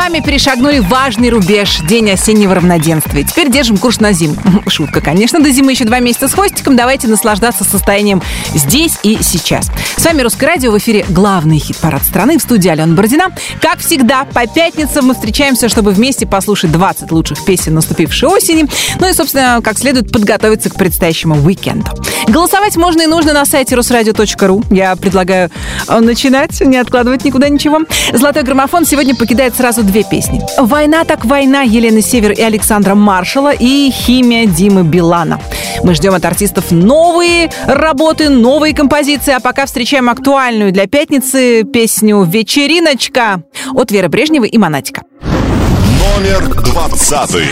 вами 0.00 0.20
перешагнули 0.20 0.78
важный 0.78 1.28
рубеж– 1.28 1.80
День 1.86 2.12
осеннего 2.12 2.54
равноденствия. 2.54 3.22
Теперь 3.22 3.50
держим 3.50 3.76
курс 3.76 4.00
на 4.00 4.12
зиму. 4.12 4.34
Шутка, 4.66 5.02
конечно. 5.02 5.40
До 5.40 5.50
зимы 5.50 5.72
еще 5.72 5.84
два 5.84 5.98
месяца 5.98 6.26
с 6.26 6.32
хвостиком. 6.32 6.74
Давайте 6.74 7.06
наслаждаться 7.06 7.64
состоянием 7.64 8.22
здесь 8.54 8.98
и 9.02 9.18
сейчас. 9.20 9.70
С 9.98 10.02
вами 10.02 10.22
Русское 10.22 10.46
радио. 10.46 10.72
В 10.72 10.78
эфире 10.78 11.04
главный 11.10 11.58
хит-парад 11.58 12.02
страны. 12.02 12.38
В 12.38 12.42
студии 12.42 12.70
Алена 12.70 12.94
Бородина. 12.94 13.26
Как 13.60 13.80
всегда, 13.80 14.24
по 14.24 14.46
пятницам 14.46 15.04
мы 15.04 15.12
встречаемся, 15.12 15.68
чтобы 15.68 15.90
вместе 15.90 16.26
послушать 16.26 16.72
20 16.72 17.12
лучших 17.12 17.44
песен 17.44 17.74
наступившей 17.74 18.30
осени. 18.30 18.66
Ну 19.00 19.06
и, 19.06 19.12
собственно, 19.12 19.60
как 19.62 19.78
следует 19.78 20.10
подготовиться 20.10 20.70
к 20.70 20.76
предстоящему 20.76 21.34
уикенду. 21.44 21.90
Голосовать 22.26 22.76
можно 22.76 23.02
и 23.02 23.06
нужно 23.06 23.34
на 23.34 23.44
сайте 23.44 23.74
русрадио.ру. 23.74 24.64
Я 24.70 24.96
предлагаю 24.96 25.50
э, 25.88 26.00
начинать, 26.00 26.58
не 26.62 26.78
откладывать 26.78 27.24
никуда 27.24 27.50
ничего. 27.50 27.80
Золотой 28.14 28.44
граммофон 28.44 28.86
сегодня 28.86 29.14
покидает 29.14 29.54
сразу 29.56 29.82
две 29.90 30.04
песни. 30.04 30.40
«Война 30.58 31.04
так 31.04 31.24
война» 31.24 31.62
Елены 31.62 32.00
Север 32.02 32.32
и 32.32 32.42
Александра 32.42 32.94
Маршала 32.94 33.52
и 33.52 33.90
«Химия» 33.90 34.46
Димы 34.46 34.82
Билана. 34.82 35.40
Мы 35.82 35.94
ждем 35.94 36.14
от 36.14 36.24
артистов 36.24 36.70
новые 36.70 37.50
работы, 37.66 38.28
новые 38.28 38.74
композиции, 38.74 39.32
а 39.32 39.40
пока 39.40 39.66
встречаем 39.66 40.08
актуальную 40.08 40.72
для 40.72 40.86
пятницы 40.86 41.64
песню 41.64 42.22
«Вечериночка» 42.22 43.42
от 43.74 43.90
Веры 43.90 44.08
Брежневой 44.08 44.48
и 44.48 44.58
Монатика. 44.58 45.02
Номер 45.20 46.54
двадцатый. 46.64 47.46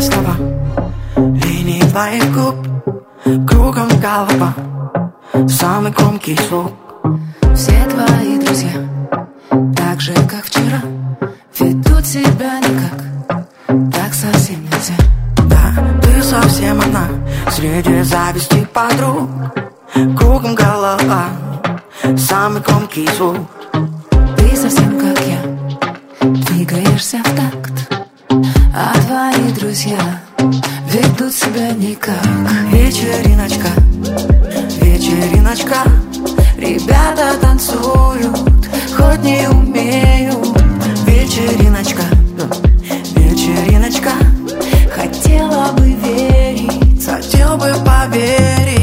Слова, 0.00 0.34
линии 1.16 1.80
твоих 1.82 2.34
губ 2.34 2.56
Кругом 3.48 3.88
голова, 4.00 4.52
самый 5.48 5.92
громкий 5.92 6.36
звук 6.48 6.72
Все 7.54 7.86
твои 7.88 8.36
друзья, 8.40 8.70
же, 10.02 10.14
как 10.28 10.44
вчера. 10.44 10.82
Ведут 11.60 12.04
себя 12.04 12.58
никак, 12.58 12.98
так 13.92 14.12
совсем 14.12 14.60
нельзя. 14.64 14.96
Да, 15.48 16.00
ты 16.02 16.22
совсем 16.24 16.80
одна. 16.80 17.06
Среди 17.50 18.02
зависти 18.02 18.66
подруг. 18.72 19.30
Кругом 20.18 20.56
голова, 20.56 21.26
самый 22.16 22.62
громкий 22.62 23.08
звук. 23.16 23.48
Ты 24.36 24.56
совсем 24.56 24.98
как 24.98 25.20
я, 25.20 25.40
двигаешься 26.48 27.18
в 27.18 27.36
такт. 27.36 28.04
А 28.74 28.92
твои 29.06 29.52
друзья 29.52 30.20
ведут 30.90 31.32
себя 31.32 31.70
никак. 31.74 32.26
Вечериночка, 32.72 33.68
вечериночка. 34.80 35.76
Ребята 36.56 37.34
танцуют, 37.40 38.61
хоть 38.96 39.22
не 39.22 39.48
умеют 39.48 40.36
Вечериночка, 41.06 42.02
вечериночка. 43.16 44.10
Хотела 44.94 45.72
бы 45.72 45.92
верить, 45.92 47.04
Хотел 47.04 47.56
бы 47.56 47.72
поверить 47.84 48.81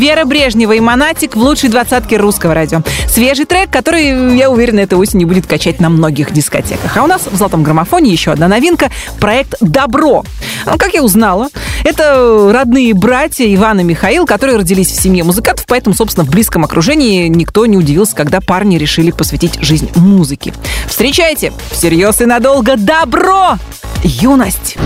Вера 0.00 0.24
Брежнева 0.24 0.72
и 0.72 0.80
Монатик 0.80 1.36
в 1.36 1.38
лучшей 1.38 1.68
двадцатке 1.68 2.16
русского 2.16 2.54
радио. 2.54 2.80
Свежий 3.06 3.44
трек, 3.44 3.68
который, 3.68 4.34
я 4.34 4.48
уверена, 4.48 4.80
этой 4.80 4.96
осенью 4.96 5.28
будет 5.28 5.46
качать 5.46 5.78
на 5.78 5.90
многих 5.90 6.32
дискотеках. 6.32 6.96
А 6.96 7.02
у 7.02 7.06
нас 7.06 7.26
в 7.30 7.36
«Золотом 7.36 7.62
граммофоне» 7.62 8.10
еще 8.10 8.32
одна 8.32 8.48
новинка– 8.48 8.90
проект 9.20 9.56
«Добро». 9.60 10.24
Ну, 10.64 10.78
Как 10.78 10.94
я 10.94 11.02
узнала, 11.02 11.48
это 11.84 12.50
родные 12.50 12.94
братья 12.94 13.44
Иван 13.54 13.80
и 13.80 13.84
Михаил, 13.84 14.24
которые 14.24 14.56
родились 14.56 14.88
в 14.88 14.98
семье 14.98 15.22
музыкантов, 15.22 15.66
поэтому, 15.68 15.94
собственно, 15.94 16.24
в 16.24 16.30
близком 16.30 16.64
окружении 16.64 17.28
никто 17.28 17.66
не 17.66 17.76
удивился, 17.76 18.16
когда 18.16 18.40
парни 18.40 18.78
решили 18.78 19.10
посвятить 19.10 19.58
жизнь 19.60 19.90
музыке. 19.96 20.54
Встречайте, 20.86 21.52
всерьез 21.72 22.22
и 22.22 22.24
надолго 22.24 22.78
«Добро» 22.78 23.58
юность. 24.02 24.78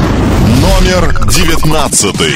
Номер 0.60 1.24
девятнадцатый. 1.28 2.34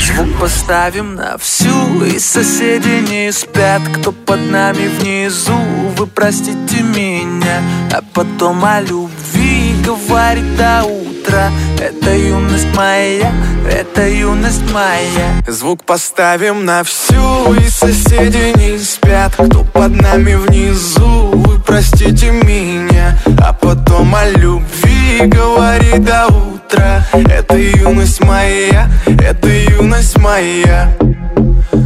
Звук 0.00 0.40
поставим 0.40 1.14
на 1.14 1.36
всю 1.36 2.04
И 2.04 2.18
соседи 2.18 3.04
не 3.10 3.32
спят. 3.32 3.82
Кто 3.94 4.12
под 4.12 4.40
нами 4.50 4.88
внизу 4.88 5.58
Вы 5.96 6.06
простите 6.06 6.82
меня. 6.82 7.62
А 7.92 8.02
потом 8.14 8.64
о 8.64 8.80
любви 8.80 9.74
Говорит 9.84 10.56
до 10.56 10.82
утра 11.30 11.50
Это 11.78 12.14
юность 12.14 12.76
моя 12.76 13.32
Это 13.70 14.08
юность 14.08 14.62
моя. 14.72 15.42
Звук 15.46 15.84
поставим 15.84 16.64
на 16.64 16.82
всю 16.84 17.54
И 17.54 17.68
соседи 17.68 18.52
не 18.58 18.78
спят. 18.78 19.34
Кто 19.34 19.64
под 19.64 20.00
нами 20.00 20.34
внизу 20.34 21.30
Вы 21.32 21.60
простите 21.60 22.30
меня. 22.30 23.18
А 23.40 23.52
потом 23.52 24.14
о 24.14 24.28
любви 24.30 25.20
Говорит 25.26 26.04
до 26.04 26.26
утра. 26.28 27.06
Это 27.12 27.56
юность 27.56 28.22
моя 28.24 28.88
Это 29.06 29.48
юность 29.48 30.18
моя. 30.18 30.90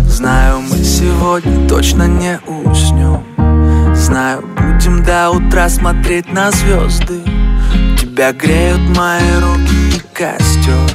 Знаю, 0.08 0.60
мы 0.60 0.78
сегодня 0.84 1.68
точно 1.68 2.04
не 2.04 2.38
уснем. 2.46 3.24
Знаю, 3.94 4.44
будем 4.56 5.02
до 5.02 5.30
утра 5.30 5.68
смотреть 5.68 6.32
на 6.32 6.50
звезды 6.50 7.20
Тебя 8.14 8.32
греют 8.32 8.96
мои 8.96 9.40
руки 9.40 9.96
и 9.96 10.00
костер. 10.14 10.88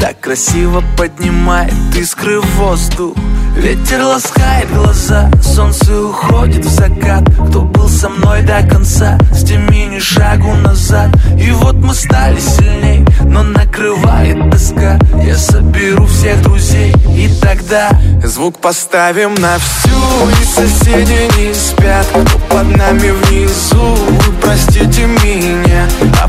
Так 0.00 0.20
красиво 0.20 0.80
поднимает 0.96 1.74
искры 1.96 2.40
воздух 2.40 3.16
Ветер 3.56 4.02
ласкает 4.02 4.72
глаза, 4.72 5.30
солнце 5.42 5.94
уходит 6.00 6.64
в 6.64 6.68
закат. 6.68 7.24
Кто 7.48 7.62
был 7.62 7.88
со 7.88 8.08
мной 8.08 8.42
до 8.42 8.62
конца, 8.62 9.18
сними 9.34 9.86
ни 9.86 9.98
шагу 9.98 10.54
назад. 10.54 11.10
И 11.38 11.50
вот 11.50 11.74
мы 11.76 11.94
стали 11.94 12.40
сильней, 12.40 13.04
но 13.24 13.42
накрывает 13.42 14.50
тоска. 14.50 14.98
Я 15.24 15.36
соберу 15.36 16.06
всех 16.06 16.42
друзей 16.42 16.94
и 17.20 17.28
тогда 17.40 17.90
Звук 18.24 18.58
поставим 18.58 19.34
на 19.34 19.58
всю, 19.58 19.90
и 19.90 20.44
соседи 20.44 21.28
не 21.38 21.54
спят 21.54 22.06
Кто 22.06 22.38
под 22.48 22.76
нами 22.76 23.10
внизу, 23.10 23.96
простите 24.40 25.06
меня 25.06 25.86
А 26.22 26.28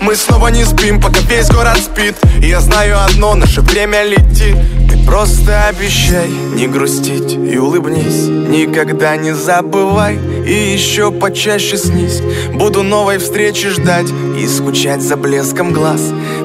Мы 0.00 0.16
снова 0.16 0.48
не 0.48 0.64
спим, 0.64 1.00
пока 1.00 1.20
весь 1.20 1.48
город 1.48 1.78
спит. 1.78 2.16
И 2.42 2.48
я 2.48 2.60
знаю 2.60 3.02
одно, 3.04 3.34
наше 3.34 3.60
время 3.60 4.04
летит. 4.04 4.56
Ты 4.90 4.98
просто 5.06 5.68
обещай 5.68 6.28
не 6.28 6.66
грустить 6.66 7.32
и 7.32 7.56
улыбнись. 7.56 8.28
Никогда 8.28 9.16
не 9.16 9.32
забывай 9.32 10.18
и 10.46 10.52
еще 10.52 11.10
почаще 11.10 11.76
снись. 11.76 12.20
Буду 12.52 12.82
новой 12.82 13.18
встречи 13.18 13.68
ждать 13.70 14.08
и 14.38 14.46
скучать 14.46 15.02
за 15.02 15.16
блеском 15.16 15.72
глаз. 15.72 16.00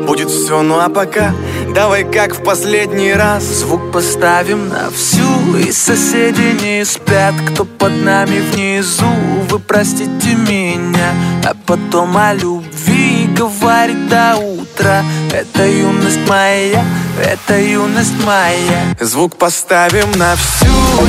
Будет 0.06 0.30
все, 0.30 0.62
ну 0.62 0.80
а 0.80 0.90
пока 0.90 1.34
давай 1.74 2.04
как 2.04 2.36
в 2.36 2.44
последний 2.44 3.14
раз. 3.14 3.44
Звук 3.44 3.92
поставим 3.92 4.70
на 4.70 4.90
всю 4.92 5.58
и 5.58 5.72
соседи 5.72 6.56
не 6.64 6.86
спят. 6.86 7.34
Кто 7.52 7.66
под 7.66 7.92
нами 8.04 8.40
внизу, 8.52 9.06
вы 9.50 9.60
простите 9.60 10.36
меня 10.36 11.37
А 11.50 11.56
потом 11.66 12.18
о 12.18 12.34
любви 12.34 13.30
говорит 13.34 14.10
до 14.10 14.36
утра. 14.36 15.02
Это 15.32 15.66
юность 15.66 16.20
моя, 16.28 16.84
это 17.24 17.58
юность 17.58 18.22
моя. 18.26 18.94
Звук 19.00 19.38
поставим 19.38 20.12
на 20.18 20.36
всю 20.36 20.68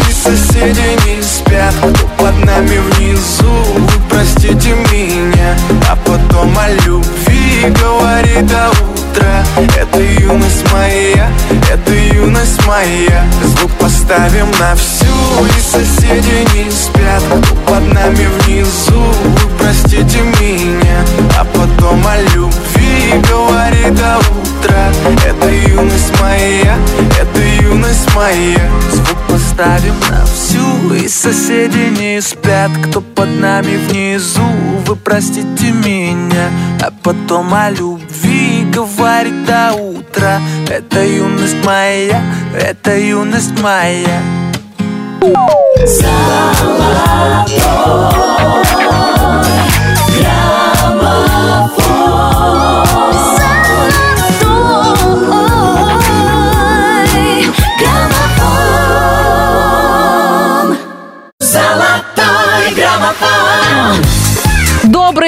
и 0.09 0.13
соседи 0.13 0.97
не 1.09 1.21
спят. 1.25 1.75
Под 2.17 2.45
нами 2.45 2.79
внизу, 2.79 3.51
вы 3.75 4.09
простите 4.09 4.77
меня. 4.93 5.57
А 5.91 5.97
потом 6.07 6.57
о 6.57 6.71
любви 6.87 7.75
говорит 7.83 8.47
до 8.47 8.71
утра. 8.71 9.45
Это 9.77 10.01
юность 10.01 10.73
моя, 10.73 11.29
это 11.69 11.93
юность 11.93 12.65
моя. 12.65 13.25
Звук 13.43 13.73
поставим 13.73 14.49
на 14.61 14.77
всю 14.77 15.47
и 15.47 15.61
соседи 15.61 16.47
не 16.55 16.71
спят. 16.71 17.23
Под 17.67 17.93
нами 17.93 18.29
внизу, 18.45 19.01
вы 19.25 19.59
простите 19.59 20.08
спят 32.21 32.71
Кто 32.85 33.01
под 33.01 33.29
нами 33.41 33.77
внизу, 33.77 34.43
вы 34.87 34.97
простите 34.97 35.73
меня 35.73 36.51
А 36.81 36.91
потом 37.03 37.53
о 37.55 37.71
любви 37.71 38.65
говорит 38.79 39.45
до 39.45 39.75
утра. 39.75 40.41
Это 40.69 41.05
юность 41.05 41.65
моя, 41.65 42.23
это 42.55 42.97
юность 42.97 43.61
моя. 43.61 44.21
Золотой 45.85 46.89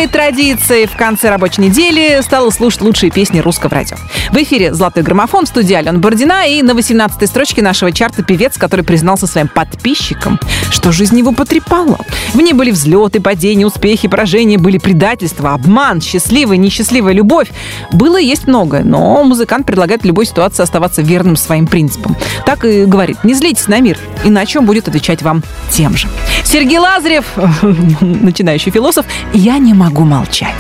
Доброй 0.01 0.13
традицией 0.13 0.87
в 0.87 0.97
конце 0.97 1.29
рабочей 1.29 1.61
недели 1.61 2.23
стало 2.23 2.49
слушать 2.49 2.81
лучшие 2.81 3.11
песни 3.11 3.41
русского 3.41 3.73
радио. 3.73 3.99
В 4.31 4.37
эфире 4.37 4.73
«Золотой 4.73 5.03
граммофон» 5.03 5.45
в 5.45 5.49
студии 5.49 5.75
Алена 5.75 5.99
Бородина 5.99 6.49
и 6.49 6.63
на 6.63 6.71
18-й 6.71 7.27
строчке 7.27 7.61
нашего 7.61 7.93
чарта 7.93 8.23
певец, 8.23 8.57
который 8.57 8.83
признался 8.83 9.27
своим 9.27 9.49
подписчикам, 9.49 10.41
что 10.71 10.91
жизнь 10.91 11.19
его 11.19 11.33
потрепала. 11.33 11.99
В 12.33 12.41
ней 12.41 12.55
были 12.55 12.71
взлеты, 12.71 13.21
падения, 13.21 13.67
успехи, 13.67 14.09
поражения, 14.09 14.57
были 14.57 14.79
предательства, 14.79 15.53
обман, 15.53 16.01
счастливая, 16.01 16.57
несчастливая 16.57 17.13
любовь. 17.13 17.49
Было 17.93 18.19
есть 18.19 18.47
многое, 18.47 18.85
но 18.85 19.23
музыкант 19.25 19.67
предлагает 19.67 20.01
в 20.01 20.07
любой 20.07 20.25
ситуации 20.25 20.63
оставаться 20.63 21.03
верным 21.03 21.37
своим 21.37 21.67
принципам. 21.67 22.17
Так 22.47 22.65
и 22.65 22.87
говорит, 22.87 23.23
не 23.23 23.35
злитесь 23.35 23.69
на 23.69 23.81
мир, 23.81 23.99
иначе 24.25 24.61
он 24.61 24.65
будет 24.65 24.89
отвечать 24.89 25.21
вам 25.21 25.43
тем 25.71 25.95
же. 25.95 26.09
Сергей 26.43 26.79
Лазарев, 26.79 27.27
начинающий 28.01 28.73
философ, 28.73 29.05
я 29.35 29.59
не 29.59 29.75
могу 29.75 29.90
молчать. 29.99 30.55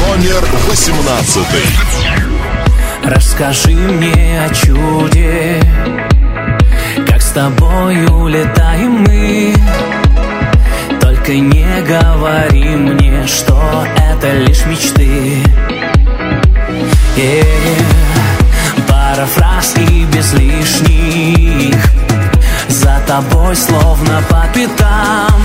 Номер 0.00 0.44
восемнадцатый. 0.68 1.64
Расскажи 3.04 3.70
мне 3.70 4.40
о 4.44 4.54
чуде. 4.54 5.62
Как 7.08 7.22
с 7.22 7.30
тобой 7.30 8.04
улетаем 8.06 9.04
мы. 9.06 9.54
Только 11.00 11.32
не 11.32 11.82
говори 11.82 12.76
мне, 12.76 13.26
что 13.26 13.86
это 13.96 14.32
лишь 14.34 14.64
мечты. 14.66 15.42
Э, 17.16 17.42
Пара 18.88 19.26
фраз 19.26 19.74
и 19.76 20.04
без 20.04 20.32
лишних. 20.34 21.76
За 22.68 23.00
тобой 23.06 23.56
словно 23.56 24.22
по 24.28 24.44
пятам 24.54 25.40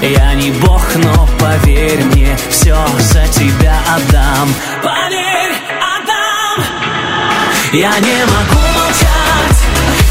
я 0.00 0.34
не 0.34 0.50
бог, 0.52 0.82
но 0.96 1.28
поверь 1.38 2.04
мне, 2.04 2.36
все 2.50 2.76
за 2.98 3.26
тебя 3.28 3.76
отдам. 3.94 4.48
Поверь, 4.82 5.54
отдам. 5.96 6.64
Я 7.72 7.98
не 7.98 8.24
могу 8.24 8.60
молчать, 8.74 9.62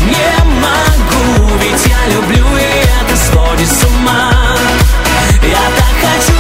не 0.02 0.44
могу, 0.62 1.58
ведь 1.62 1.86
я 1.88 2.14
люблю 2.14 2.58
и 2.58 2.62
это 3.02 3.16
сводит 3.16 3.70
с 3.70 3.84
ума. 3.86 4.32
Я 5.42 5.64
так 5.78 5.96
хочу 6.02 6.37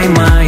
Прочитай 0.00 0.08
мои 0.08 0.39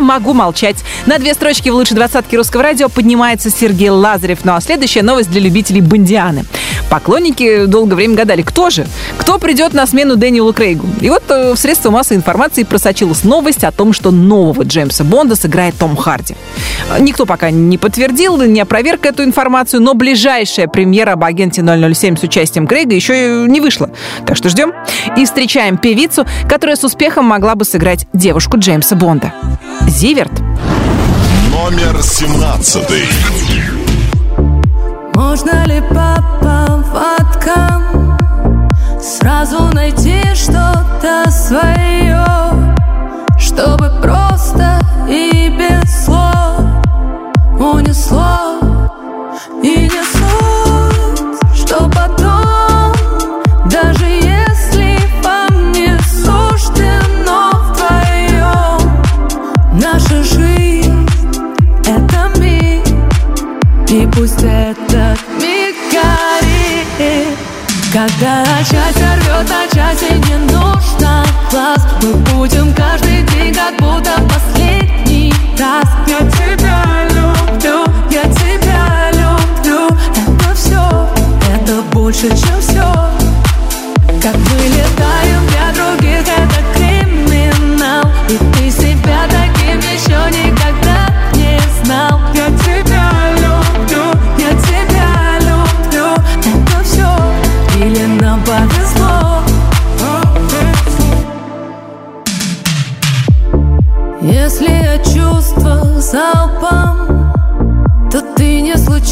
могу 0.00 0.34
молчать. 0.34 0.76
На 1.06 1.18
две 1.18 1.34
строчки 1.34 1.68
в 1.68 1.74
лучшей 1.74 1.94
двадцатке 1.94 2.36
русского 2.36 2.62
радио 2.62 2.88
поднимается 2.88 3.50
Сергей 3.50 3.90
Лазарев. 3.90 4.44
Ну 4.44 4.54
а 4.54 4.60
следующая 4.60 5.02
новость 5.02 5.30
для 5.30 5.40
любителей 5.40 5.80
Бондианы. 5.80 6.44
Поклонники 6.90 7.66
долгое 7.66 7.96
время 7.96 8.16
гадали, 8.16 8.42
кто 8.42 8.70
же? 8.70 8.86
Кто 9.28 9.38
придет 9.38 9.74
на 9.74 9.86
смену 9.86 10.16
Дэниелу 10.16 10.54
Крейгу? 10.54 10.86
И 11.02 11.10
вот 11.10 11.22
э, 11.28 11.52
в 11.52 11.58
средства 11.58 11.90
массовой 11.90 12.16
информации 12.16 12.62
просочилась 12.62 13.24
новость 13.24 13.62
о 13.62 13.70
том, 13.70 13.92
что 13.92 14.10
нового 14.10 14.62
Джеймса 14.62 15.04
Бонда 15.04 15.36
сыграет 15.36 15.76
Том 15.76 15.96
Харди. 15.96 16.34
Э, 16.90 16.98
Никто 16.98 17.26
пока 17.26 17.50
не 17.50 17.76
подтвердил, 17.76 18.40
не 18.40 18.58
опроверг 18.58 19.04
эту 19.04 19.22
информацию, 19.24 19.82
но 19.82 19.92
ближайшая 19.92 20.66
премьера 20.66 21.12
об 21.12 21.24
агенте 21.24 21.62
007 21.62 22.16
с 22.16 22.22
участием 22.22 22.66
Крейга 22.66 22.94
еще 22.94 23.44
и 23.44 23.50
не 23.50 23.60
вышла. 23.60 23.90
Так 24.26 24.34
что 24.34 24.48
ждем. 24.48 24.72
И 25.18 25.26
встречаем 25.26 25.76
певицу, 25.76 26.26
которая 26.48 26.76
с 26.76 26.84
успехом 26.84 27.26
могла 27.26 27.54
бы 27.54 27.66
сыграть 27.66 28.06
девушку 28.14 28.56
Джеймса 28.56 28.96
Бонда. 28.96 29.34
Зиверт. 29.86 30.32
Номер 31.52 32.02
семнадцатый. 32.02 33.04
Можно 35.12 35.66
ли 35.66 35.82
поводкам 35.82 36.47
Сразу 39.20 39.58
найти 39.74 40.22
что-то 40.32 41.28
свое 41.28 42.24
Чтобы 43.36 43.90
просто 44.00 44.78
и 45.08 45.52
без 45.58 46.04
слов 46.04 46.60
Унесло 47.58 48.60
и 49.60 49.88
не 49.90 50.02
суть 50.04 51.56
Что 51.56 51.90
потом 51.90 52.92
Даже 53.68 54.04
если 54.04 55.00
вам 55.24 55.72
не 55.72 55.98
суждено 55.98 57.50
вдвоем 57.72 59.02
Наша 59.82 60.22
жизнь— 60.22 61.08
это 61.84 62.38
миг 62.38 62.86
и 63.90 64.06
пусть 64.12 64.44
этот 64.44 64.87
Когда 67.90 68.44
часть 68.70 68.98
рвет, 68.98 69.50
а 69.50 69.74
части 69.74 70.12
не 70.28 70.36
нужно 70.52 71.24
глаз 71.50 71.86
Мы 72.02 72.12
будем 72.34 72.74
каждый 72.74 73.22
день, 73.22 73.54
как 73.54 73.80
будто 73.80 74.12
последний 74.28 75.32
раз. 75.58 75.88
Я 76.06 76.18
тебя 76.18 77.08
люблю, 77.08 77.86
я 78.10 78.24
тебя 78.24 79.10
люблю 79.12 79.88
Это 80.14 80.54
все, 80.54 81.08
это 81.50 81.80
больше, 81.94 82.28
чем 82.28 82.57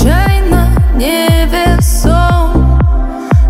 случайно 0.06 0.70
не 0.94 1.26
весом 1.46 2.80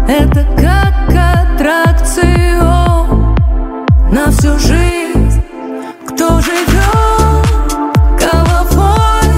Это 0.08 0.46
как 0.56 1.10
аттракцион 1.58 3.36
На 4.10 4.30
всю 4.30 4.58
жизнь. 4.58 5.42
Кто 6.08 6.40
живет 6.40 7.46
головой 8.18 9.30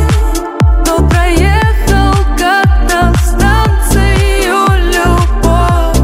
То 0.84 0.96
проехал 1.08 2.14
как-то 2.38 3.12
станцию 3.24 4.66
любовь. 4.92 5.98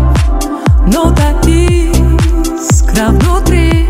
Но 0.92 1.14
та 1.14 1.30
искра 1.48 3.06
внутри 3.10 3.88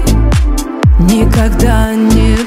Никогда 0.98 1.94
не 1.94 2.43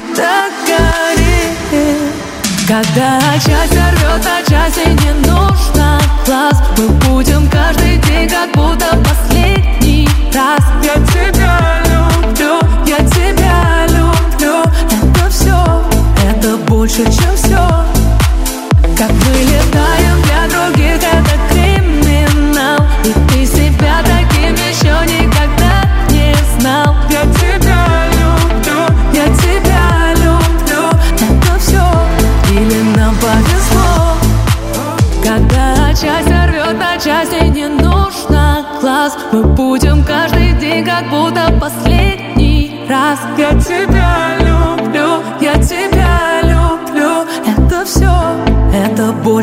Когда 2.68 3.18
часть 3.38 3.72
рвет, 3.72 4.26
а 4.26 4.42
части 4.46 4.88
не 4.90 5.26
нужно 5.26 5.98
глаз 6.26 6.62
Мы 6.76 6.88
будем 7.08 7.48
каждый 7.48 7.96
день, 7.96 8.28
как 8.28 8.52
будто 8.52 8.94
последний 8.98 10.06
раз. 10.34 10.60
Я 10.84 10.94
тебя 11.06 11.87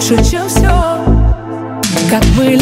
больше, 0.10 0.32
чем 0.32 0.48
все 0.48 0.70
Как 2.10 2.24
мы 2.38 2.56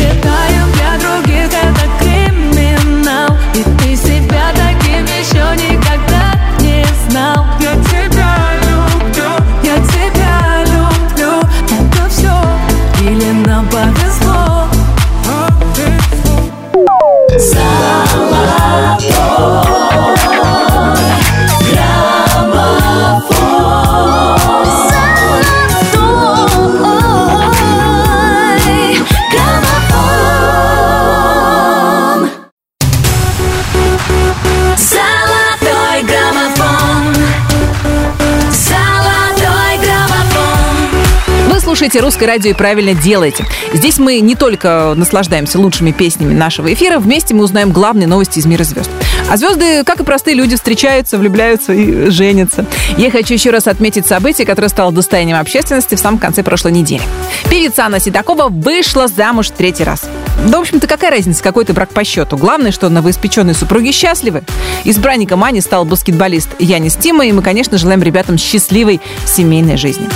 слушаете 41.94 42.00
«Русское 42.00 42.26
радио» 42.26 42.50
и 42.50 42.54
правильно 42.54 42.96
делаете. 42.96 43.46
Здесь 43.72 44.00
мы 44.00 44.20
не 44.20 44.36
только 44.36 44.94
наслаждаемся 44.96 45.60
лучшими 45.60 45.92
песнями 45.92 46.34
нашего 46.34 46.74
эфира, 46.74 46.98
вместе 46.98 47.36
мы 47.36 47.44
узнаем 47.44 47.72
главные 47.72 48.08
новости 48.08 48.40
из 48.40 48.48
мира 48.48 48.64
звезд. 48.64 48.90
А 49.30 49.38
звезды, 49.38 49.84
как 49.84 50.00
и 50.00 50.04
простые 50.04 50.36
люди, 50.36 50.56
встречаются, 50.56 51.20
влюбляются 51.20 51.72
и 51.72 52.10
женятся. 52.10 52.66
Я 52.98 53.12
хочу 53.12 53.36
еще 53.36 53.52
раз 53.52 53.68
отметить 53.68 54.08
событие, 54.08 54.48
которое 54.48 54.70
стало 54.70 54.92
достоянием 54.92 55.38
общественности 55.38 55.94
в 55.94 56.00
самом 56.00 56.18
конце 56.18 56.42
прошлой 56.42 56.72
недели. 56.72 57.04
Певица 57.52 57.86
Анна 57.86 58.00
Седокова 58.00 58.48
вышла 58.50 59.08
замуж 59.08 59.50
в 59.50 59.52
третий 59.52 59.84
раз. 59.84 60.06
Да, 60.48 60.58
в 60.58 60.62
общем-то, 60.62 60.88
какая 60.88 61.12
разница, 61.12 61.44
какой 61.44 61.64
ты 61.64 61.74
брак 61.74 61.90
по 61.90 62.04
счету? 62.04 62.38
Главное, 62.38 62.72
что 62.72 62.90
новоиспеченные 62.90 63.54
супруги 63.54 63.92
счастливы. 63.92 64.44
Избранником 64.84 65.44
Ани 65.44 65.62
стал 65.62 65.86
баскетболист 65.86 66.50
Янис 66.60 66.96
Тима, 66.96 67.26
и 67.28 67.32
мы, 67.32 67.44
конечно, 67.44 67.78
желаем 67.78 68.02
ребятам 68.02 68.38
счастливой 68.40 69.00
семейной 69.28 69.78
жизни. 69.78 70.10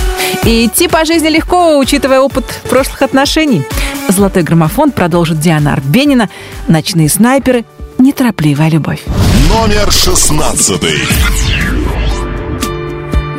И 0.44 0.66
идти 0.66 0.88
по 0.88 1.04
жизни 1.04 1.28
легко, 1.28 1.78
учитывая 1.78 2.20
опыт 2.20 2.44
прошлых 2.68 3.02
отношений. 3.02 3.64
Золотой 4.08 4.42
граммофон 4.42 4.92
продолжит 4.92 5.38
Диана 5.40 5.74
Арбенина. 5.74 6.30
Ночные 6.66 7.08
снайперы. 7.08 7.64
Неторопливая 7.98 8.70
любовь. 8.70 9.02
Номер 9.50 9.90
шестнадцатый. 9.90 10.98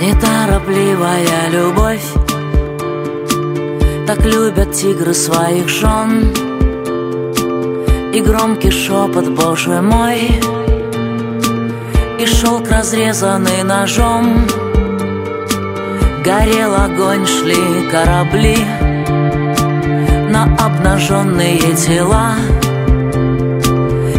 Неторопливая 0.02 1.50
любовь 1.50 2.06
Так 4.08 4.26
любят 4.26 4.74
тигры 4.74 5.14
своих 5.14 5.68
жен 5.68 6.34
И 8.14 8.22
громкий 8.22 8.72
шепот, 8.72 9.28
боже 9.30 9.82
мой 9.82 10.40
И 12.18 12.26
шелк, 12.26 12.70
разрезанный 12.70 13.64
ножом 13.64 14.48
Горел 16.30 16.76
огонь, 16.76 17.26
шли 17.26 17.90
корабли 17.90 18.56
На 20.30 20.44
обнаженные 20.64 21.58
тела. 21.76 22.36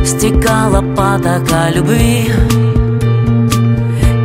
Стекала 0.04 0.82
потока 0.96 1.70
любви 1.72 2.28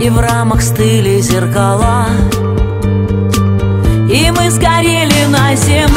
и 0.02 0.10
в 0.10 0.20
рамах 0.20 0.64
стыли 0.64 1.22
зеркала. 1.22 2.08
И 4.10 4.32
мы 4.32 4.50
сгорели 4.50 5.26
на 5.30 5.56
земле 5.56 5.95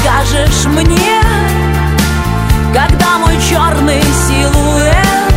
скажешь 0.00 0.66
мне 0.66 1.20
когда 2.72 3.18
мой 3.18 3.34
черный 3.48 4.02
силуэт 4.02 5.34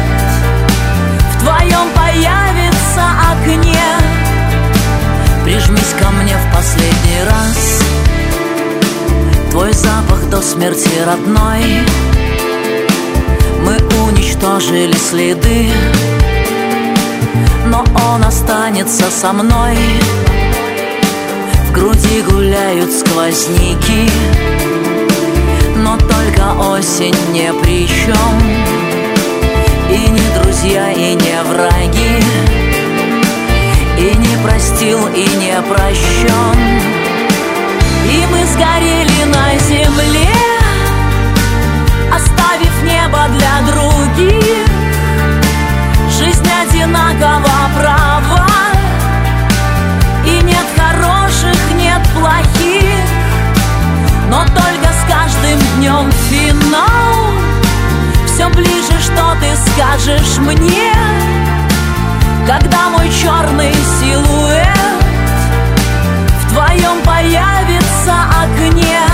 В 1.31 1.43
твоем 1.43 1.89
появится 1.95 3.03
окне? 3.31 3.83
Прижмись 5.43 5.95
ко 5.99 6.09
мне 6.11 6.37
в 6.37 6.55
последний 6.55 7.23
раз. 7.27 7.81
Твой 9.51 9.73
запах 9.73 10.29
до 10.29 10.41
смерти 10.41 10.91
родной. 11.05 11.81
Мы 13.65 13.77
уничтожили 14.03 14.93
следы 14.93 15.71
Но 17.65 17.83
он 18.11 18.23
останется 18.23 19.09
со 19.09 19.33
мной 19.33 19.77
груди 21.73 22.21
гуляют 22.21 22.91
сквозняки. 22.91 24.09
Но 25.75 25.97
только 25.97 26.53
осень 26.69 27.15
не 27.33 27.51
при 27.51 27.87
чем 27.87 28.39
И 29.89 30.09
не 30.09 30.39
друзья, 30.39 30.91
и 30.91 31.15
не 31.15 31.43
враги. 31.43 32.23
И 33.97 34.15
не 34.15 34.37
простил, 34.43 35.07
и 35.07 35.25
не 35.37 35.61
прощен 35.61 36.57
И 38.05 38.25
мы 38.31 38.45
сгорели 38.53 39.23
на 39.25 39.57
земле 39.59 40.29
Оставив 42.11 42.83
небо 42.83 43.27
для 43.35 43.71
других. 43.71 44.67
Жизнь 46.17 46.49
одинакова 46.63 47.52
днем 55.83 56.09
финал. 56.29 57.33
Все 58.25 58.47
ближе, 58.49 58.97
что 59.01 59.35
ты 59.41 59.71
скажешь 59.71 60.37
мне 60.39 60.93
Когда 62.47 62.89
мой 62.89 63.09
черный 63.09 63.73
силуэт 63.99 65.03
В 66.39 66.53
твоем 66.53 67.01
появится 67.03 68.15
окне 68.41 69.12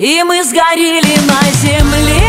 И 0.00 0.22
мы 0.22 0.42
сгорели 0.42 1.14
на 1.28 1.42
земле 1.60 2.26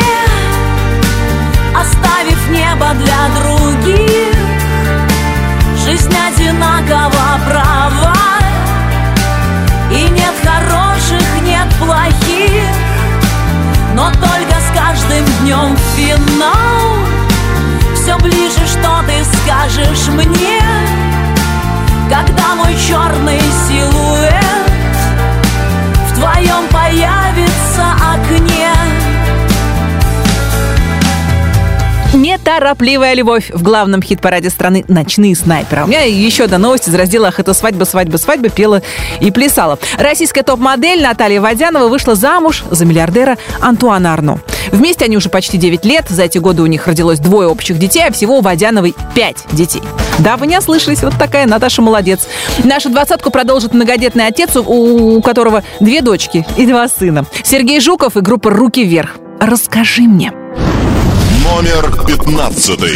Оставив 1.73 2.49
небо 2.49 2.89
для 2.95 3.29
других. 3.39 4.35
Жизнь 5.85 6.13
одинакова 6.13 7.39
права. 7.47 8.13
И 9.89 10.03
нет 10.09 10.33
хороших, 10.43 11.23
нет 11.43 11.73
плохих. 11.79 12.75
Но 13.95 14.11
только 14.11 14.59
с 14.59 14.77
каждым 14.77 15.23
днем 15.39 15.77
финал. 15.95 16.97
Все 17.95 18.17
ближе, 18.17 18.67
что 18.67 19.01
ты 19.07 19.23
скажешь 19.37 20.09
мне 20.09 20.61
Когда 22.09 22.55
мой 22.55 22.75
черный 22.85 23.39
силуэт 23.65 24.70
твоем 26.21 26.67
появится 26.71 27.83
окне. 28.13 28.69
Неторопливая 32.13 33.13
любовь 33.13 33.49
в 33.51 33.63
главном 33.63 34.01
хит-параде 34.03 34.49
страны 34.49 34.85
«Ночные 34.87 35.35
снайперы». 35.35 35.85
У 35.85 35.87
меня 35.87 36.01
еще 36.01 36.43
одна 36.43 36.57
новость 36.57 36.87
из 36.87 36.93
раздела 36.93 37.29
«Ах, 37.29 37.39
это 37.39 37.53
свадьба, 37.53 37.85
свадьба, 37.85 38.17
свадьба» 38.17 38.49
пела 38.49 38.81
и 39.21 39.31
плясала. 39.31 39.79
Российская 39.97 40.43
топ-модель 40.43 41.01
Наталья 41.01 41.41
Водянова 41.41 41.87
вышла 41.87 42.13
замуж 42.13 42.63
за 42.69 42.85
миллиардера 42.85 43.37
Антуана 43.59 44.13
Арно. 44.13 44.39
Вместе 44.71 45.05
они 45.05 45.17
уже 45.17 45.29
почти 45.29 45.57
9 45.57 45.85
лет. 45.85 46.05
За 46.09 46.23
эти 46.23 46.37
годы 46.37 46.61
у 46.61 46.65
них 46.65 46.87
родилось 46.87 47.19
двое 47.19 47.47
общих 47.47 47.77
детей, 47.79 48.03
а 48.07 48.11
всего 48.11 48.37
у 48.37 48.41
Водяновой 48.41 48.95
5 49.15 49.45
детей. 49.51 49.81
Да, 50.19 50.37
вы 50.37 50.47
не 50.47 50.57
ослышались, 50.57 51.01
вот 51.01 51.13
такая 51.17 51.47
Наташа 51.47 51.81
молодец. 51.81 52.27
Нашу 52.63 52.89
двадцатку 52.89 53.31
продолжит 53.31 53.73
многодетный 53.73 54.27
отец, 54.27 54.55
у, 54.55 55.21
которого 55.21 55.63
две 55.79 56.01
дочки 56.01 56.45
и 56.57 56.65
два 56.65 56.87
сына. 56.87 57.25
Сергей 57.43 57.79
Жуков 57.79 58.17
и 58.17 58.21
группа 58.21 58.51
«Руки 58.51 58.83
вверх». 58.83 59.15
Расскажи 59.39 60.03
мне. 60.03 60.31
Номер 61.43 62.05
пятнадцатый. 62.05 62.95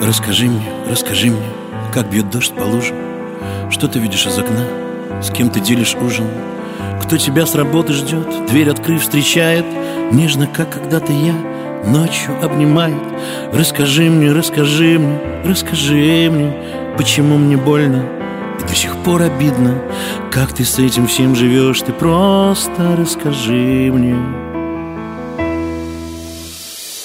Расскажи 0.00 0.46
мне, 0.46 0.62
расскажи 0.88 1.26
мне, 1.26 1.42
как 1.92 2.08
бьет 2.10 2.30
дождь 2.30 2.54
по 2.54 2.62
лужам 2.62 2.96
Что 3.70 3.86
ты 3.86 3.98
видишь 3.98 4.26
из 4.26 4.38
окна, 4.38 4.64
с 5.22 5.30
кем 5.30 5.50
ты 5.50 5.60
делишь 5.60 5.94
ужин 5.94 6.26
Кто 7.10 7.18
тебя 7.18 7.44
с 7.44 7.56
работы 7.56 7.92
ждет, 7.92 8.46
дверь 8.46 8.70
открыв 8.70 9.02
встречает. 9.02 9.64
Нежно, 10.12 10.46
как 10.46 10.70
когда-то 10.70 11.12
я, 11.12 11.34
ночью 11.84 12.32
обнимает. 12.40 13.02
Расскажи 13.52 14.04
мне, 14.04 14.30
расскажи 14.30 14.96
мне, 14.96 15.18
расскажи 15.44 16.30
мне 16.30 16.54
Почему 16.96 17.36
мне 17.36 17.56
больно 17.56 18.06
и 18.60 18.62
до 18.62 18.74
сих 18.76 18.96
пор 18.98 19.22
обидно. 19.22 19.82
Как 20.30 20.52
ты 20.52 20.64
с 20.64 20.78
этим 20.78 21.08
всем 21.08 21.34
живешь, 21.34 21.80
ты 21.80 21.92
просто 21.92 22.94
расскажи 22.96 23.90
мне. 23.92 24.14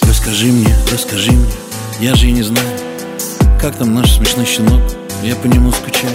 Расскажи 0.03 0.51
мне, 0.51 0.75
расскажи 0.91 1.31
мне 1.31 1.51
Я 1.99 2.13
же 2.13 2.27
и 2.27 2.31
не 2.31 2.43
знаю 2.43 2.77
Как 3.59 3.75
там 3.75 3.95
наш 3.95 4.11
смешной 4.11 4.45
щенок 4.45 4.83
Я 5.23 5.35
по 5.35 5.47
нему 5.47 5.71
скучаю. 5.71 6.13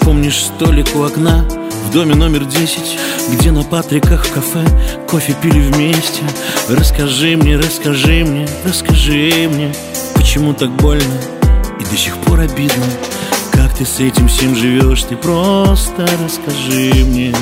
Помнишь 0.00 0.42
столик 0.42 0.86
у 0.96 1.02
окна 1.02 1.44
В 1.84 1.90
доме 1.90 2.14
номер 2.14 2.44
10 2.44 2.98
Где 3.32 3.50
на 3.50 3.62
Патриках 3.62 4.26
в 4.26 4.32
кафе 4.32 4.64
Кофе 5.08 5.34
пили 5.40 5.60
вместе. 5.60 6.22
Расскажи 6.68 7.36
мне, 7.36 7.56
расскажи 7.56 8.24
мне 8.24 8.46
Расскажи 8.64 9.48
мне 9.52 9.72
Почему 10.14 10.52
так 10.52 10.70
больно 10.76 11.20
И 11.80 11.84
до 11.84 11.96
сих 11.96 12.16
пор 12.18 12.40
обидно. 12.40 12.84
Как 13.52 13.74
ты 13.74 13.84
с 13.84 14.00
этим 14.00 14.28
всем 14.28 14.54
живешь 14.54 15.04
Ты 15.04 15.16
просто 15.16 16.06
расскажи 16.22 17.04
мне. 17.04 17.34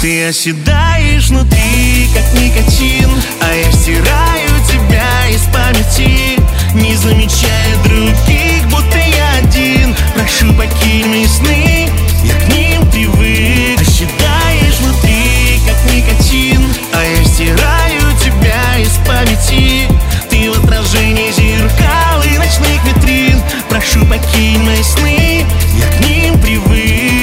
Ты 0.00 0.26
оседаешь 0.26 1.28
внутри, 1.28 2.08
как 2.14 2.40
никотин 2.40 3.10
А 3.40 3.54
я 3.54 3.72
стираю 3.72 4.50
тебя 4.68 5.28
из 5.28 5.42
памяти. 5.52 6.40
Не 6.74 6.94
замечая 6.94 7.76
других, 7.84 8.64
будто 8.70 8.96
я 8.96 9.38
один. 9.42 9.94
Прошу, 10.14 10.52
покинь 10.54 11.06
мои 11.08 11.26
сны, 11.26 11.88
я 12.24 12.34
к 12.34 12.48
ним 12.54 12.69
привык 13.00 13.80
Оседаешь 13.80 14.78
внутри, 14.80 15.60
как 15.66 15.92
никотин. 15.92 16.62
А 16.92 17.02
я 17.04 17.24
стираю 17.24 18.18
тебя 18.22 18.78
из 18.78 18.96
памяти. 19.06 19.88
Ты 20.28 20.50
в 20.50 20.64
отражении 20.64 21.30
зеркал 21.32 22.22
и 22.24 22.38
ночных 22.38 22.84
витрин. 22.84 23.40
Прошу, 23.68 24.04
покинь 24.06 24.62
мои 24.62 24.82
сны, 24.82 25.46
я 25.78 25.86
к 25.96 26.06
ним 26.06 26.38
привык 26.40 27.19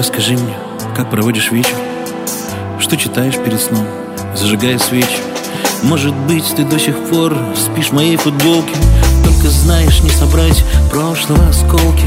Расскажи 0.00 0.32
мне, 0.32 0.56
как 0.96 1.10
проводишь 1.10 1.50
вечер? 1.50 1.76
Что 2.78 2.96
читаешь 2.96 3.36
перед 3.36 3.60
сном, 3.60 3.86
зажигая 4.34 4.78
свечи? 4.78 5.18
Может 5.82 6.14
быть, 6.14 6.54
ты 6.56 6.64
до 6.64 6.78
сих 6.78 6.98
пор 7.10 7.36
спишь 7.54 7.90
в 7.90 7.92
моей 7.92 8.16
футболке? 8.16 8.74
Только 9.22 9.50
знаешь 9.50 10.00
не 10.00 10.08
собрать 10.08 10.64
прошлого 10.90 11.46
осколки. 11.48 12.06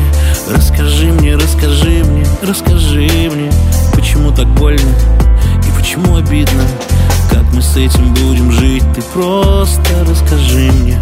Расскажи 0.50 1.12
мне, 1.12 1.36
расскажи 1.36 2.04
мне, 2.04 2.26
расскажи 2.42 3.30
мне 3.32 3.52
Почему 3.94 4.32
так 4.32 4.48
больно 4.48 4.90
и 5.60 5.80
почему 5.80 6.16
обидно? 6.16 6.64
Как 7.30 7.44
мы 7.54 7.62
с 7.62 7.78
этим 7.78 8.12
будем 8.16 8.52
жить, 8.52 8.84
ты 8.96 9.04
просто 9.14 9.84
расскажи 10.04 10.72
мне 10.72 10.98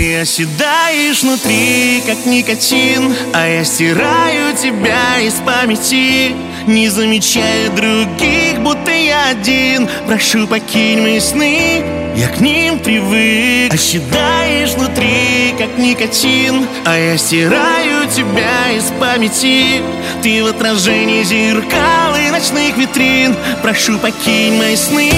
Ты 0.00 0.16
оседаешь 0.16 1.22
внутри, 1.22 2.02
как 2.06 2.24
никотин 2.24 3.14
А 3.34 3.46
я 3.46 3.62
стираю 3.64 4.56
тебя 4.56 5.20
из 5.20 5.34
памяти. 5.34 6.34
Не 6.66 6.88
замечая 6.88 7.68
других, 7.68 8.60
будто 8.60 8.90
я 8.90 9.28
один. 9.28 9.90
Прошу, 10.06 10.46
покинь 10.46 11.02
мои 11.02 11.20
сны, 11.20 11.84
я 12.16 12.28
к 12.28 12.40
ним 12.40 12.78
привык. 12.78 13.74
Оседаешь 13.74 14.70
внутри, 14.70 15.54
как 15.58 15.76
никотин 15.76 16.66
А 16.86 16.96
я 16.96 17.18
стираю 17.18 18.08
тебя 18.08 18.70
из 18.74 18.84
памяти. 18.98 19.82
Ты 20.22 20.42
в 20.42 20.46
отражении 20.46 21.22
зеркал 21.24 22.16
и 22.16 22.30
ночных 22.30 22.74
витрин. 22.78 23.36
Прошу, 23.62 23.98
покинь 23.98 24.56
мои 24.56 24.76
сны, 24.76 25.10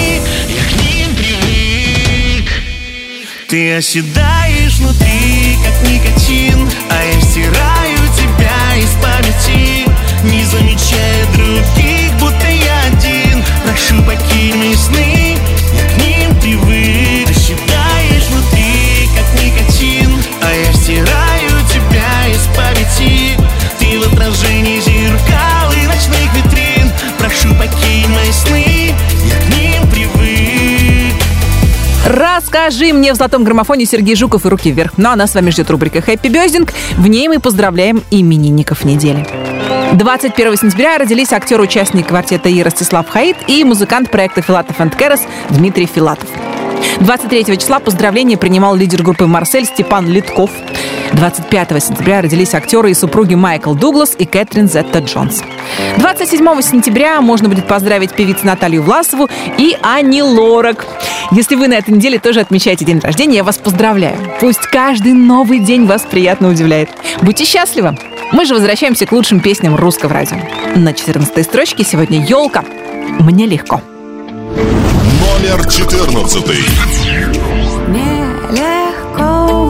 я 0.49 0.62
ты 3.53 3.75
оседаешь 3.75 4.79
внутри, 4.79 5.59
как 5.63 5.87
никотин 5.87 6.67
А 6.89 7.03
я 7.03 7.21
стираю 7.21 7.99
тебя 8.17 8.75
из 8.75 8.89
памяти. 8.99 9.87
Не 10.23 10.43
замечая 10.43 11.25
других, 11.35 12.13
будто 12.19 12.47
я 12.49 12.81
один. 12.87 13.43
Прошу, 13.63 14.01
покинь 14.05 14.55
мои 14.55 14.73
сны, 14.73 15.37
я 15.71 15.87
к 15.87 15.97
ним 16.01 16.35
привык. 16.41 17.29
Оседаешь 17.29 18.25
внутри, 18.31 19.07
как 19.15 19.43
никотин 19.43 20.11
А 20.41 20.51
я 20.51 20.73
стираю 20.73 21.67
тебя 21.71 22.27
из 22.29 22.47
памяти. 22.57 23.37
Ты 23.77 23.99
в 23.99 24.13
отражении 24.13 24.79
зеркал 24.79 25.71
и 25.73 25.85
ночных 25.85 26.33
витрин. 26.33 26.91
Прошу, 27.19 27.53
покинь 27.53 28.09
мои 28.09 28.31
сны, 28.31 28.62
Расскажи 32.53 32.93
мне 32.93 33.13
в 33.13 33.15
золотом 33.15 33.43
граммофоне 33.43 33.87
Сергей 33.87 34.15
Жуков 34.15 34.45
и 34.45 34.47
руки 34.47 34.69
вверх. 34.69 34.91
Ну 34.97 35.09
а 35.09 35.15
нас 35.15 35.31
с 35.31 35.33
вами 35.33 35.49
ждет 35.49 35.71
рубрика 35.71 35.97
Happy 35.97 36.29
Бездинг. 36.29 36.71
В 36.97 37.07
ней 37.07 37.27
мы 37.27 37.39
поздравляем 37.39 38.03
именинников 38.11 38.85
недели. 38.85 39.25
21 39.93 40.57
сентября 40.57 40.99
родились 40.99 41.33
актер-участник 41.33 42.09
квартета 42.09 42.49
И 42.49 42.61
Ростислав 42.61 43.09
Хаид 43.09 43.37
и 43.47 43.63
музыкант 43.63 44.11
проекта 44.11 44.43
«Филатов 44.43 44.79
энд 44.79 44.95
Керес» 44.95 45.21
Дмитрий 45.49 45.87
Филатов. 45.87 46.29
23 46.99 47.57
числа 47.57 47.79
поздравления 47.79 48.37
принимал 48.37 48.75
лидер 48.75 49.01
группы 49.01 49.25
«Марсель» 49.25 49.65
Степан 49.65 50.07
Литков. 50.07 50.51
25 51.13 51.83
сентября 51.83 52.21
родились 52.21 52.53
актеры 52.53 52.91
и 52.91 52.93
супруги 52.93 53.35
Майкл 53.35 53.73
Дуглас 53.73 54.15
и 54.17 54.25
Кэтрин 54.25 54.67
Зетта 54.67 54.99
Джонс. 54.99 55.43
27 55.97 56.61
сентября 56.61 57.21
можно 57.21 57.49
будет 57.49 57.67
поздравить 57.67 58.13
певицу 58.13 58.45
Наталью 58.45 58.83
Власову 58.83 59.29
и 59.57 59.77
Ани 59.81 60.21
Лорак. 60.21 60.85
Если 61.31 61.55
вы 61.55 61.67
на 61.67 61.73
этой 61.75 61.93
неделе 61.93 62.19
тоже 62.19 62.41
отмечаете 62.41 62.85
день 62.85 62.99
рождения, 62.99 63.37
я 63.37 63.43
вас 63.43 63.57
поздравляю. 63.57 64.17
Пусть 64.39 64.61
каждый 64.61 65.13
новый 65.13 65.59
день 65.59 65.85
вас 65.85 66.01
приятно 66.03 66.49
удивляет. 66.49 66.89
Будьте 67.21 67.45
счастливы! 67.45 67.97
Мы 68.31 68.45
же 68.45 68.55
возвращаемся 68.55 69.05
к 69.05 69.11
лучшим 69.11 69.39
песням 69.39 69.75
русского 69.75 70.13
радио. 70.13 70.37
На 70.75 70.93
14 70.93 71.45
строчке 71.45 71.83
сегодня 71.83 72.25
«Елка». 72.25 72.63
Мне 73.19 73.45
легко. 73.45 73.81
Номер 75.43 75.69
14. 75.69 76.45
Мне 77.87 78.25
легко, 78.51 79.62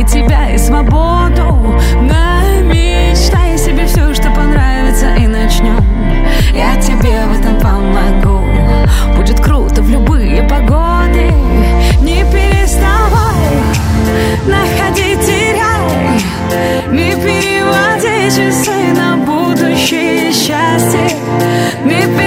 и 0.00 0.04
тебя, 0.04 0.50
и 0.50 0.58
свободу. 0.58 1.78
Намечтай 2.00 3.58
себе 3.58 3.86
все, 3.86 4.14
что 4.14 4.30
понравится, 4.30 5.14
и 5.16 5.26
начнем 5.26 5.84
Я 6.54 6.80
тебе 6.80 7.20
в 7.26 7.38
этом 7.38 7.60
помогу. 7.60 8.40
Будет 9.16 9.40
круто 9.40 9.82
в 9.82 9.90
любые 9.90 10.42
погоды. 10.44 11.30
Не 12.00 12.24
переставай 12.32 13.10
Находи, 14.46 15.16
теряй. 15.16 16.20
Не 16.90 17.12
переводи 17.16 18.30
часы 18.30 18.94
на 18.96 19.16
будущее 19.18 20.32
счастье. 20.32 21.16
Не 21.84 22.19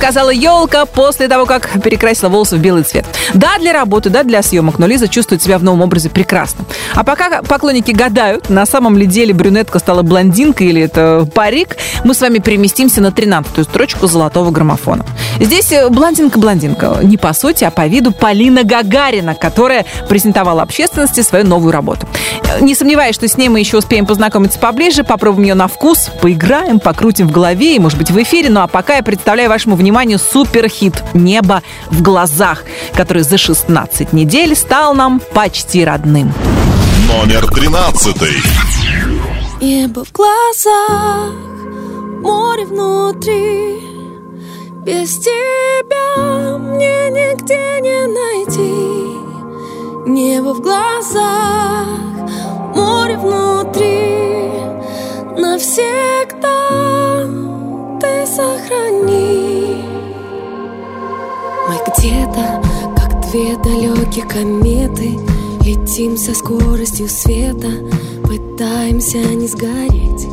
сказала 0.00 0.30
елка 0.30 0.86
после 0.86 1.28
того, 1.28 1.44
как 1.44 1.82
перекрасила 1.82 2.30
волосы 2.30 2.56
в 2.56 2.60
белый 2.60 2.84
цвет. 2.84 3.04
Да, 3.34 3.58
для 3.58 3.74
работы, 3.74 4.08
да, 4.08 4.22
для 4.22 4.40
съемок, 4.42 4.78
но 4.78 4.86
Лиза 4.86 5.08
чувствует 5.08 5.42
себя 5.42 5.58
в 5.58 5.62
новом 5.62 5.82
образе 5.82 6.08
прекрасно. 6.08 6.64
А 6.94 7.04
пока 7.04 7.42
поклонники 7.42 7.90
гадают, 7.90 8.48
на 8.48 8.64
самом 8.64 8.96
ли 8.96 9.04
деле 9.04 9.34
брюнетка 9.34 9.78
стала 9.78 10.00
блондинкой 10.00 10.68
или 10.68 10.80
это 10.80 11.28
парик, 11.34 11.76
мы 12.02 12.14
с 12.14 12.20
вами 12.22 12.38
переместимся 12.38 13.02
на 13.02 13.08
13-ю 13.08 13.64
строчку 13.64 14.06
золотого 14.06 14.50
граммофона. 14.50 15.04
Здесь 15.38 15.70
э, 15.70 15.90
блондинка-блондинка. 15.90 17.00
Не 17.02 17.18
по 17.18 17.34
сути, 17.34 17.64
а 17.64 17.70
по 17.70 17.86
виду 17.86 18.10
Полина 18.10 18.64
Гагарина, 18.64 19.34
которая 19.34 19.84
презентовала 20.08 20.62
общественности 20.62 21.20
свою 21.20 21.44
новую 21.44 21.72
работу. 21.72 22.08
Э, 22.44 22.64
Не 22.64 22.74
сомневаюсь, 22.74 23.14
что 23.14 23.28
с 23.28 23.36
ней 23.36 23.50
мы 23.50 23.60
еще 23.60 23.76
успеем 23.76 24.06
познакомиться 24.06 24.58
поближе, 24.58 25.04
попробуем 25.04 25.48
ее 25.48 25.54
на 25.54 25.68
вкус, 25.68 26.10
поиграем, 26.22 26.80
покрутим 26.80 27.28
в 27.28 27.32
голове 27.32 27.76
и, 27.76 27.78
может 27.78 27.98
быть, 27.98 28.10
в 28.10 28.22
эфире. 28.22 28.48
Ну 28.48 28.62
а 28.62 28.66
пока 28.66 28.96
я 28.96 29.02
представляю 29.02 29.50
вашему 29.50 29.76
вниманию 29.76 29.89
суперхит 30.18 31.02
«Небо 31.14 31.62
в 31.90 32.02
глазах», 32.02 32.64
который 32.94 33.22
за 33.22 33.38
16 33.38 34.12
недель 34.12 34.54
стал 34.54 34.94
нам 34.94 35.20
почти 35.34 35.84
родным. 35.84 36.32
Номер 37.08 37.46
тринадцатый. 37.48 38.36
Небо 39.60 40.06
в 40.06 40.12
глазах, 40.12 41.34
море 42.22 42.64
внутри 42.64 43.78
Без 44.86 45.18
тебя 45.18 46.56
мне 46.56 47.10
нигде 47.10 47.80
не 47.82 48.06
найти 48.06 48.72
Небо 50.10 50.54
в 50.54 50.62
глазах, 50.62 51.86
море 52.74 53.18
внутри 53.18 54.50
Навсегда 55.36 56.60
ты 58.00 58.26
сохрани 58.26 59.39
Мы 61.70 61.76
где-то, 61.86 62.60
как 62.96 63.30
две 63.30 63.56
далекие 63.56 64.24
кометы 64.24 65.16
Летим 65.64 66.16
со 66.16 66.34
скоростью 66.34 67.08
света 67.08 67.68
Пытаемся 68.24 69.18
не 69.18 69.46
сгореть. 69.46 70.26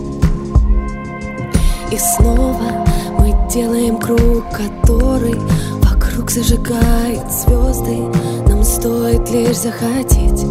И 1.92 1.98
снова 2.00 2.84
мы 3.20 3.36
делаем 3.54 4.00
круг, 4.00 4.46
который 4.50 5.40
Вокруг 5.84 6.32
зажигает 6.32 7.32
звезды 7.32 7.98
Нам 8.48 8.64
стоит 8.64 9.30
лишь 9.30 9.58
захотеть. 9.58 10.42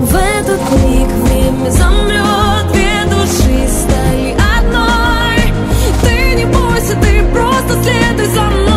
В 0.00 0.16
этот 0.16 0.60
миг 0.82 1.08
время 1.22 1.70
замрет 1.70 2.72
Две 2.72 3.04
души 3.04 3.68
стали 3.68 4.34
одной. 4.58 5.54
Ты 6.02 6.34
не 6.34 6.44
бойся, 6.46 6.96
ты 7.00 7.22
просто 7.32 7.84
следуй 7.84 8.34
за 8.34 8.42
мной 8.42 8.67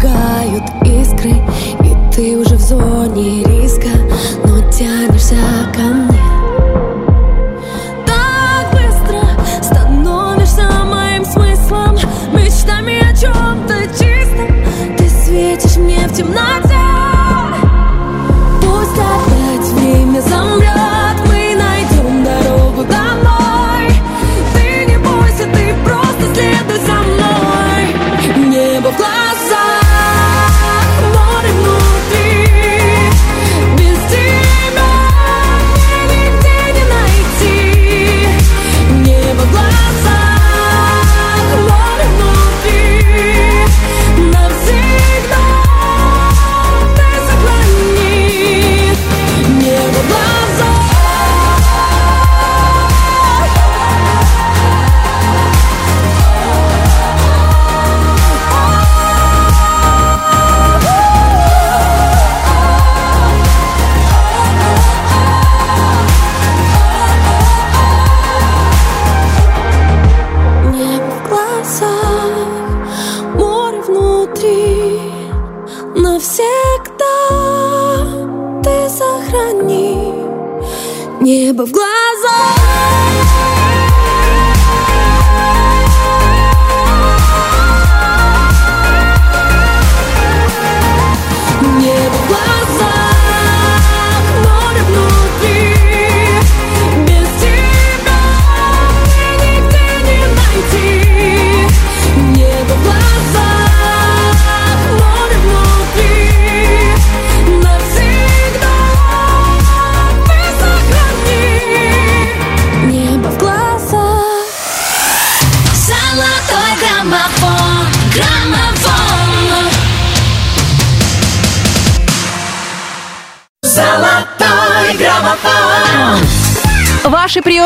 зажигают 0.00 0.64
искры 0.84 1.32
И 1.84 2.14
ты 2.14 2.38
уже 2.38 2.56
в 2.56 2.60
зоне 2.60 3.44
риска, 3.44 3.88
но 4.44 4.60
тянешься 4.70 5.36
ко 5.74 5.80
мне 5.80 6.49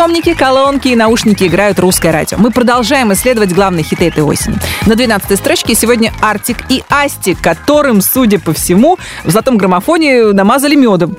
приемники, 0.05 0.35
колонки 0.35 0.89
и 0.89 0.97
наушники 0.97 1.45
играют 1.45 1.79
русское 1.79 2.13
радио. 2.13 2.37
Мы 2.37 2.51
продолжаем 2.51 3.13
исследовать 3.15 3.55
главные 3.55 3.85
хиты 3.85 4.09
этой 4.09 4.23
осени. 4.23 4.57
На 4.85 4.93
12-й 4.93 5.37
строчке 5.37 5.75
сегодня 5.75 6.13
Артик 6.21 6.59
и 6.69 6.83
Асти, 6.91 7.35
которым, 7.35 8.03
судя 8.03 8.39
по 8.39 8.53
всему, 8.53 8.99
в 9.25 9.31
золотом 9.31 9.57
граммофоне 9.57 10.33
намазали 10.33 10.75
медом. 10.75 11.17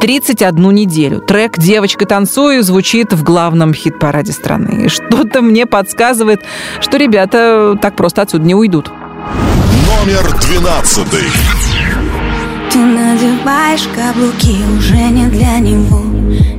31 0.00 0.70
неделю. 0.70 1.20
Трек 1.20 1.58
«Девочка 1.58 2.06
танцую» 2.06 2.62
звучит 2.62 3.12
в 3.12 3.24
главном 3.24 3.74
хит-параде 3.74 4.32
страны. 4.32 4.84
И 4.84 4.88
что-то 4.88 5.42
мне 5.42 5.66
подсказывает, 5.66 6.40
что 6.80 6.96
ребята 6.96 7.76
так 7.82 7.96
просто 7.96 8.22
отсюда 8.22 8.44
не 8.44 8.54
уйдут. 8.54 8.88
Номер 8.88 10.38
двенадцатый. 10.38 11.24
Ты 12.70 12.78
надеваешь 12.80 13.88
каблуки 13.94 14.56
уже 14.76 15.08
не 15.10 15.26
для 15.28 15.58
него. 15.58 16.02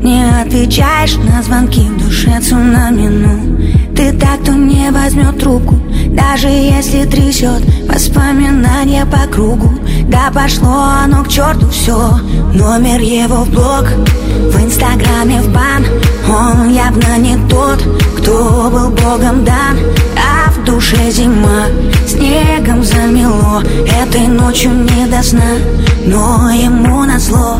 Не 0.01 0.23
отвечаешь 0.41 1.15
на 1.17 1.43
звонки 1.43 1.81
в 1.81 2.03
душе 2.03 2.39
цунами, 2.41 3.95
Ты 3.95 4.13
так, 4.13 4.41
кто 4.41 4.53
не 4.53 4.89
возьмет 4.91 5.37
трубку 5.39 5.75
Даже 6.09 6.47
если 6.47 7.05
трясет 7.05 7.63
воспоминания 7.87 9.05
по 9.05 9.31
кругу 9.31 9.71
Да 10.05 10.31
пошло 10.33 10.83
оно 11.03 11.23
к 11.23 11.27
черту 11.27 11.67
все 11.69 12.19
Номер 12.53 12.99
его 12.99 13.43
в 13.43 13.49
блог 13.49 13.85
В 13.85 14.63
инстаграме 14.63 15.41
в 15.41 15.53
бан 15.53 15.85
Он 16.27 16.69
явно 16.69 17.17
не 17.17 17.37
тот, 17.47 17.81
кто 18.17 18.69
был 18.71 18.89
богом 18.89 19.45
дан. 19.45 19.77
А 20.17 20.51
в 20.51 20.63
душе 20.65 21.11
зима 21.11 21.65
Снегом 22.07 22.83
замело 22.83 23.61
Этой 24.01 24.27
ночью 24.27 24.71
не 24.71 25.05
до 25.07 25.21
сна 25.23 25.57
Но 26.05 26.49
ему 26.51 27.03
назло. 27.05 27.57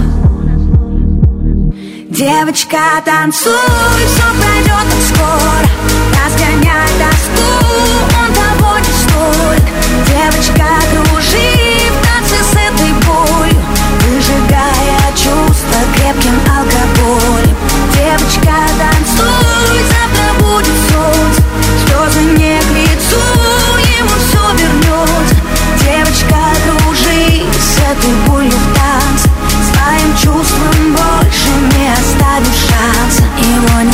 Девочка, 2.10 2.78
танцуй, 3.06 3.54
все 4.08 4.24
пройдет 4.42 4.88
скоро 5.08 5.70
Разгоняй 6.26 6.90
тоску, 7.00 8.09
Девочка, 10.30 10.64
кружи 10.92 11.90
в 11.90 12.06
танце 12.06 12.36
с 12.44 12.52
этой 12.52 12.94
болью 13.06 13.60
Выжигая 14.06 15.12
чувства 15.16 15.82
крепким 15.96 16.40
алкоголем. 16.48 17.56
Девочка, 17.96 18.54
танцуй, 18.78 19.82
завтра 19.90 20.34
будет 20.40 20.76
солнце. 20.92 21.42
Слезы 21.84 22.22
не 22.38 22.60
к 22.60 22.70
лицу, 22.70 23.24
ему 23.98 24.10
все 24.20 24.44
вернется 24.62 25.36
Девочка, 25.82 26.38
кружи 26.64 27.44
с 27.60 27.78
этой 27.80 28.14
болью 28.28 28.52
в 28.52 28.78
танце. 28.78 29.30
Своим 29.72 30.16
чувством 30.16 30.94
больше 30.94 31.50
не 31.76 31.92
оставишь 31.92 32.68
шанса. 32.70 33.24
Его 33.40 33.82
не 33.82 33.94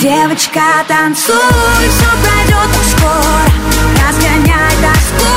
Девочка, 0.00 0.62
танцуй, 0.88 1.34
все 1.36 2.08
пройдет 2.22 2.70
скоро. 2.88 3.52
Разгоняй 4.00 4.72
тоску, 4.80 5.28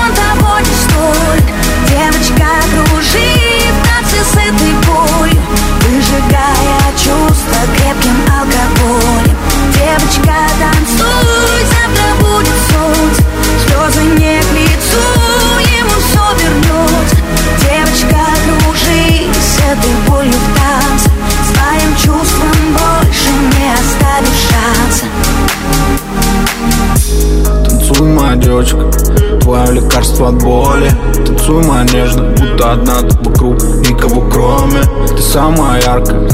он 0.00 0.14
того 0.14 0.60
не 0.60 0.74
стоит 0.86 1.46
Девочка, 1.88 2.46
кружи 2.70 3.34
в 3.72 3.88
танце 3.88 4.22
с 4.22 4.34
этой 4.34 4.72
болью 4.86 5.42
Выжигая 5.82 6.92
чувства 6.92 7.60
крепким 7.76 8.16
алкоголем. 8.30 9.36
Девочка, 9.74 10.36
танцуй, 10.60 11.58
завтра 11.66 12.08
будет 12.20 12.54
солнце 12.70 13.22
Слезы 13.66 14.04
не 14.16 14.40
к 14.40 14.52
лицу, 14.52 15.02
ему 15.76 15.96
все 15.98 16.24
вернется 16.44 17.16
Девочка, 17.68 18.24
кружи 18.62 19.26
с 19.42 19.58
этой 19.58 19.94
болью 20.06 20.34
в 20.34 20.57
девочка, 28.36 28.90
твое 29.48 29.80
лекарство 29.80 30.28
от 30.28 30.42
боли. 30.42 30.90
Танцуй, 31.24 31.64
моя 31.64 31.84
нежно, 31.84 32.24
будто 32.36 32.72
одна 32.72 33.00
ты 33.00 33.16
вокруг, 33.24 33.62
никого 33.88 34.20
кроме. 34.30 34.82
Ты 35.08 35.22
самая 35.22 35.80
яркая, 35.80 36.28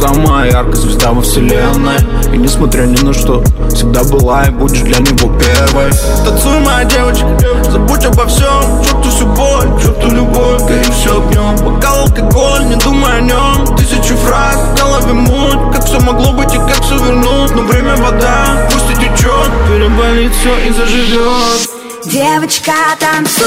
самая 0.00 0.52
яркая 0.52 0.76
звезда 0.76 1.10
во 1.10 1.20
вселенной. 1.20 1.98
И 2.32 2.36
несмотря 2.38 2.82
ни 2.82 3.04
на 3.04 3.12
что, 3.12 3.42
всегда 3.74 4.04
была 4.04 4.44
и 4.44 4.50
будешь 4.50 4.82
для 4.82 4.98
него 4.98 5.36
первой. 5.36 5.90
Танцуй, 6.24 6.60
моя 6.60 6.84
девочка, 6.84 7.26
забудь 7.70 8.04
обо 8.04 8.26
всем. 8.26 8.62
Черту 8.84 9.10
всю 9.10 9.26
боль, 9.26 9.82
черту 9.82 10.14
любовь, 10.14 10.62
гори 10.62 10.84
все 10.92 11.20
огнем 11.20 11.56
Бокал 11.64 12.02
алкоголь, 12.02 12.66
не 12.66 12.76
думай 12.76 13.18
о 13.18 13.20
нем 13.20 13.76
Тысячи 13.76 14.14
фраз, 14.14 14.56
в 14.56 14.78
голове 14.78 15.12
муть. 15.12 15.74
Как 15.74 15.84
все 15.84 15.98
могло 16.00 16.32
быть 16.32 16.54
и 16.54 16.58
как 16.58 16.80
все 16.82 16.96
вернуть? 16.98 17.54
Но 17.54 17.62
время 17.62 17.96
вода, 17.96 18.68
пусть 18.70 18.90
и 18.90 18.94
течет 18.94 19.50
Переболит 19.68 20.32
все 20.32 20.56
и 20.68 20.72
заживет 20.72 21.89
Девочка, 22.10 22.72
танцуй, 22.98 23.46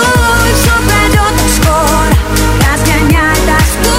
все 0.55 0.71
пройдет 0.87 1.35
скоро. 1.53 2.15
Разгоняй 2.71 3.35
тоску, 3.35 3.93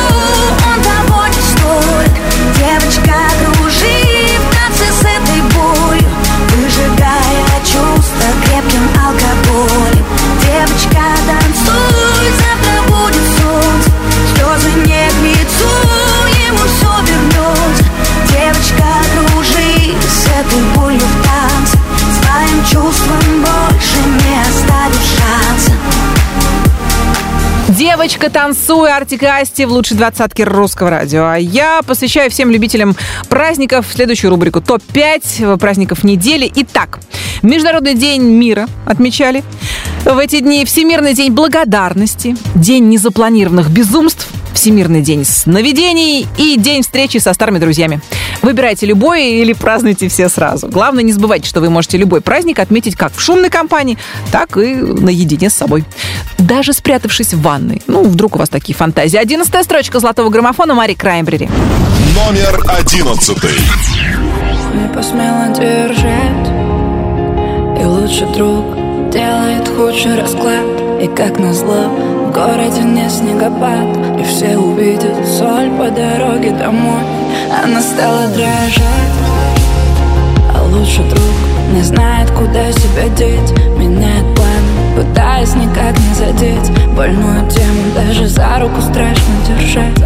Девочка, 28.05 28.28
танцуй, 28.28 28.92
Артик 28.92 29.22
Асти 29.22 29.64
в 29.64 29.72
лучшей 29.72 29.96
двадцатке 29.96 30.44
русского 30.44 30.90
радио. 30.90 31.24
А 31.24 31.36
я 31.38 31.80
посвящаю 31.86 32.30
всем 32.30 32.50
любителям 32.50 32.94
праздников 33.30 33.86
следующую 33.90 34.30
рубрику 34.30 34.61
ТОП-5 34.61 35.57
праздников 35.57 36.05
недели. 36.05 36.52
Итак, 36.55 36.98
Международный 37.40 37.94
день 37.94 38.20
мира 38.20 38.68
отмечали. 38.84 39.42
В 40.05 40.18
эти 40.18 40.40
дни 40.40 40.66
Всемирный 40.66 41.14
день 41.14 41.32
благодарности, 41.32 42.36
День 42.55 42.90
незапланированных 42.90 43.70
безумств, 43.70 44.28
Всемирный 44.55 45.02
день 45.02 45.24
сновидений 45.24 46.26
и 46.38 46.57
День 46.57 46.82
встречи 46.82 47.18
со 47.18 47.34
старыми 47.34 47.59
друзьями. 47.59 48.00
Выбирайте 48.40 48.86
любой 48.86 49.26
или 49.40 49.52
празднуйте 49.52 50.09
все 50.09 50.28
сразу. 50.28 50.68
Главное, 50.68 51.02
не 51.02 51.12
забывайте, 51.12 51.48
что 51.48 51.61
вы 51.61 51.70
можете 51.70 51.98
любой 51.98 52.20
праздник 52.20 52.59
отметить 52.61 52.96
как 52.96 53.12
в 53.14 53.20
шумной 53.20 53.50
компании, 53.50 53.98
так 54.30 54.57
и 54.57 54.76
наедине 54.76 55.50
с 55.50 55.55
собой. 55.55 55.84
Даже 56.38 56.72
спрятавшись 56.72 57.34
в 57.34 57.42
ванной. 57.42 57.82
Ну, 57.86 58.05
вдруг 58.05 58.36
у 58.36 58.38
вас 58.38 58.48
такие 58.48 58.74
фантазии. 58.74 59.18
Одиннадцатая 59.18 59.64
строчка 59.64 60.00
золотого 60.00 60.30
граммофона 60.30 60.74
Мари 60.74 60.94
Краймбрери. 60.94 61.48
Номер 62.14 62.62
одиннадцатый. 62.68 63.59
Не 64.74 64.88
посмела 64.92 65.48
держать 65.55 66.48
И 67.80 67.84
лучший 67.84 68.26
друг 68.34 68.74
делает 69.12 69.68
худший 69.68 70.20
расклад 70.20 70.64
И 71.00 71.07
как 71.14 71.38
назло 71.38 71.88
городе 72.35 72.82
не 72.82 73.09
снегопад 73.09 73.97
И 74.18 74.24
все 74.24 74.59
увидят 74.59 75.26
соль 75.26 75.70
по 75.70 75.89
дороге 75.91 76.51
домой. 76.51 77.03
Она 77.62 77.80
стала 77.80 78.26
дрожать 78.28 79.14
А 80.53 80.62
лучший 80.64 81.05
друг 81.09 81.22
не 81.72 81.82
знает, 81.82 82.30
куда 82.30 82.70
себя 82.72 83.09
деть. 83.16 83.51
Меняет 83.76 84.35
планы, 84.37 84.97
пытаясь 84.97 85.55
никак 85.55 85.99
не 85.99 86.14
задеть 86.14 86.70
Больную 86.97 87.49
тему 87.51 87.82
даже 87.95 88.28
за 88.28 88.59
руку 88.61 88.80
страшно 88.80 89.35
держать 89.47 89.99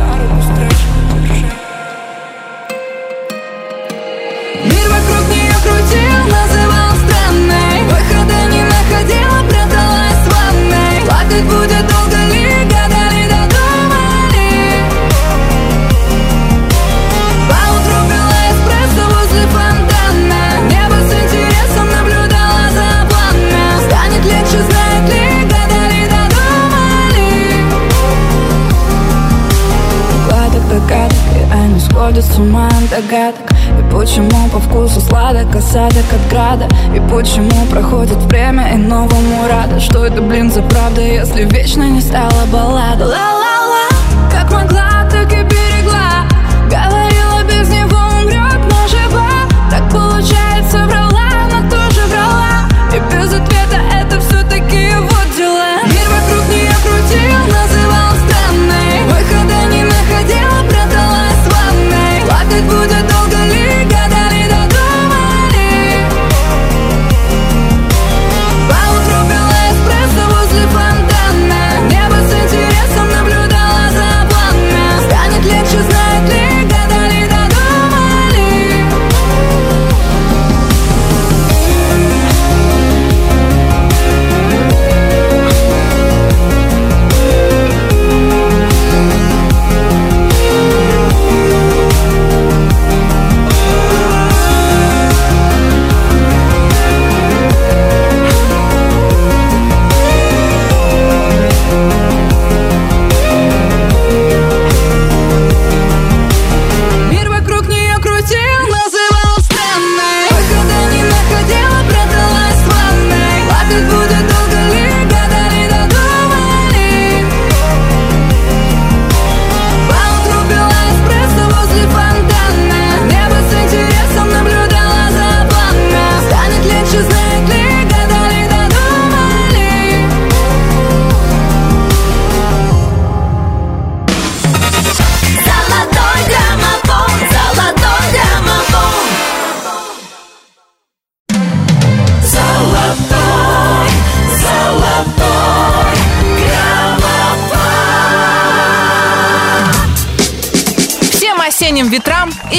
Сходят 32.19 32.35
с 32.35 32.39
ума 32.39 32.69
догадок. 32.91 33.53
И 33.79 33.93
почему 33.93 34.49
по 34.49 34.59
вкусу 34.59 35.01
сладок 35.01 35.55
осадок 35.55 36.05
от 36.12 36.31
града? 36.31 36.66
И 36.95 37.01
почему 37.01 37.64
проходит 37.71 38.16
время 38.25 38.75
и 38.75 38.77
новому 38.77 39.47
рада? 39.49 39.79
Что 39.79 40.05
это, 40.05 40.21
блин, 40.21 40.51
за 40.51 40.62
правда, 40.62 41.01
если 41.01 41.45
вечно 41.45 41.85
не 41.85 42.01
стала 42.01 42.45
баллада 42.51 43.07
Ла-ла-ла, 43.07 43.89
как 44.33 44.51
могла, 44.51 44.88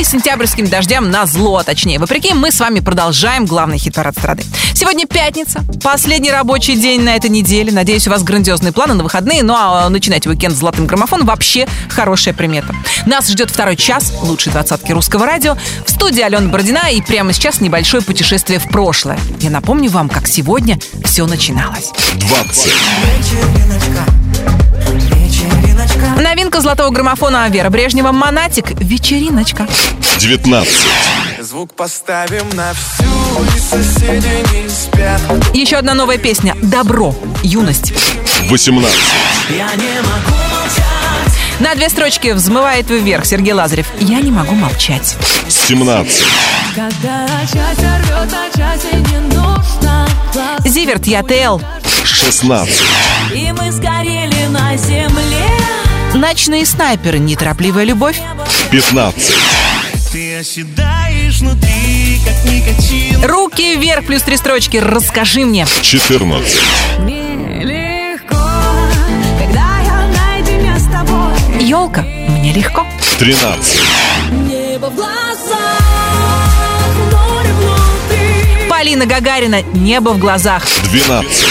сентябрьским 0.10 0.68
дождям 0.68 1.12
на 1.12 1.26
зло, 1.26 1.62
точнее. 1.64 1.99
Вопреки, 1.99 2.34
мы 2.34 2.51
с 2.51 2.60
вами 2.60 2.80
продолжаем 2.80 3.45
главный 3.45 3.78
хит-парад 3.78 4.18
страны. 4.18 4.43
Сегодня 4.74 5.05
пятница, 5.05 5.62
последний 5.84 6.32
рабочий 6.32 6.76
день 6.76 7.01
на 7.01 7.16
этой 7.16 7.30
неделе. 7.30 7.72
Надеюсь, 7.72 8.07
у 8.07 8.10
вас 8.10 8.24
грандиозные 8.24 8.72
планы 8.74 8.95
на 8.95 9.03
выходные. 9.03 9.43
Ну 9.43 9.53
а 9.55 9.88
начинать 9.89 10.26
уикенд 10.26 10.55
с 10.55 10.60
золотым 10.60 10.88
граммофоном 10.88 11.28
вообще 11.28 11.68
хорошая 11.89 12.34
примета. 12.34 12.76
Нас 13.05 13.30
ждет 13.30 13.51
второй 13.51 13.76
час 13.76 14.12
лучшей 14.24 14.51
двадцатки 14.51 14.91
русского 14.91 15.26
радио. 15.26 15.55
В 15.86 15.91
студии 15.91 16.22
Алена 16.22 16.49
Бородина 16.49 16.89
и 16.91 17.01
прямо 17.01 17.32
сейчас 17.32 17.62
небольшое 17.62 18.01
путешествие 18.01 18.60
в 18.60 18.68
прошлое. 18.68 19.20
Я 19.41 19.51
напомню 19.51 19.91
вам, 19.91 20.10
как 20.10 20.28
сегодня 20.28 20.80
все 21.03 21.28
начиналось. 21.28 21.91
20, 22.16 22.72
Новинка 26.19 26.61
золотого 26.61 26.89
граммофона 26.89 27.47
Вера 27.49 27.69
Брежнева 27.69 28.11
«Монатик. 28.11 28.71
Вечериночка». 28.79 29.67
19, 30.19 30.67
Звук 31.41 31.73
поставим 31.73 32.49
на 32.55 32.73
всю, 32.73 33.05
и 33.55 33.59
соседи 33.59 34.45
не 34.53 34.69
спят. 34.69 35.21
Еще 35.53 35.77
одна 35.77 35.93
новая 35.93 36.17
песня 36.17 36.55
«Добро. 36.61 37.15
Юность». 37.43 37.93
18, 38.49 38.97
Я 39.49 39.65
не 39.75 40.01
могу 40.01 40.37
молчать. 40.51 41.59
На 41.59 41.75
две 41.75 41.89
строчки 41.89 42.31
взмывает 42.33 42.89
вверх 42.89 43.25
Сергей 43.25 43.53
Лазарев. 43.53 43.87
Я 43.99 44.19
не 44.21 44.31
могу 44.31 44.53
молчать. 44.55 45.15
17, 45.47 46.23
Когда 46.75 47.27
счастье 47.41 47.91
рвет, 48.03 48.33
а 48.33 48.57
счастье 48.57 48.99
не 48.99 49.19
нужно 49.35 50.07
глаз. 50.33 50.61
Зиверт, 50.65 51.05
я 51.07 51.23
ТЛ. 51.23 51.59
16, 52.05 52.73
И 53.33 53.51
мы 53.51 53.71
сгорели 53.71 54.45
на 54.49 54.75
земле 54.77 55.59
Ночные 56.14 56.66
снайперы, 56.66 57.20
неторопливая 57.20 57.84
любовь. 57.84 58.20
15, 58.72 59.34
Ты 60.12 60.38
оседаешь 60.38 61.39
внутри, 61.39 62.20
как 62.26 62.51
никотин 62.51 63.24
Руки 63.26 63.76
вверх, 63.78 64.05
плюс 64.05 64.22
три 64.24 64.38
строчки. 64.38 64.78
Расскажи 64.78 65.41
мне. 65.45 65.66
14, 65.82 66.60
Мне 66.99 67.64
легко, 67.64 68.38
когда 69.39 69.80
я 69.86 70.07
наедине 70.07 70.78
с 70.80 70.86
тобой 70.86 71.64
Елка, 71.64 72.01
мне 72.01 72.53
легко. 72.53 72.86
13, 73.20 73.80
Небо 74.32 74.88
в 74.88 74.95
глазах, 74.95 75.82
море 77.12 77.49
внутри 77.53 78.68
Полина 78.70 79.05
Гагарина, 79.05 79.62
небо 79.62 80.10
в 80.10 80.20
глазах. 80.20 80.66
12, 80.91 81.45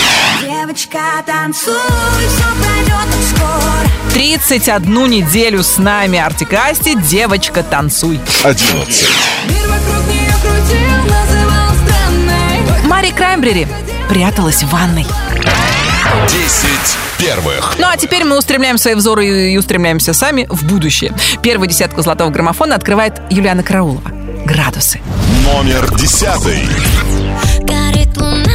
Девочка, 0.91 1.23
танцуй, 1.27 1.75
все 1.75 2.45
пройдет 2.63 3.27
скоро 3.29 4.13
31 4.15 5.11
неделю 5.11 5.63
с 5.63 5.77
нами 5.79 6.19
Артик 6.19 6.53
и 6.53 6.57
Асти. 6.57 6.95
Девочка, 6.95 7.63
танцуй. 7.63 8.19
11, 8.43 9.09
Мир 9.49 9.69
вокруг 9.69 10.07
нее 10.09 10.33
крутил, 10.41 10.97
называл 11.05 11.75
странной 11.85 12.87
Мари 12.87 13.11
Краймбрери 13.11 13.67
пряталась 14.09 14.63
в 14.63 14.71
ванной. 14.71 15.07
10 16.29 16.69
первых. 17.19 17.77
Ну 17.79 17.87
а 17.87 17.97
теперь 17.97 18.25
мы 18.25 18.39
устремляем 18.39 18.79
свои 18.79 18.95
взоры 18.95 19.53
и 19.53 19.57
устремляемся 19.59 20.15
сами 20.15 20.47
в 20.49 20.65
будущее. 20.65 21.13
Первую 21.43 21.69
десятку 21.69 22.01
золотого 22.03 22.31
граммофона 22.31 22.75
открывает 22.75 23.21
Юлиана 23.31 23.63
Караулова. 23.63 24.11
Градусы. 24.47 25.01
Номер 25.45 25.95
10, 25.95 26.29
Горит 27.61 28.17
луна, 28.17 28.48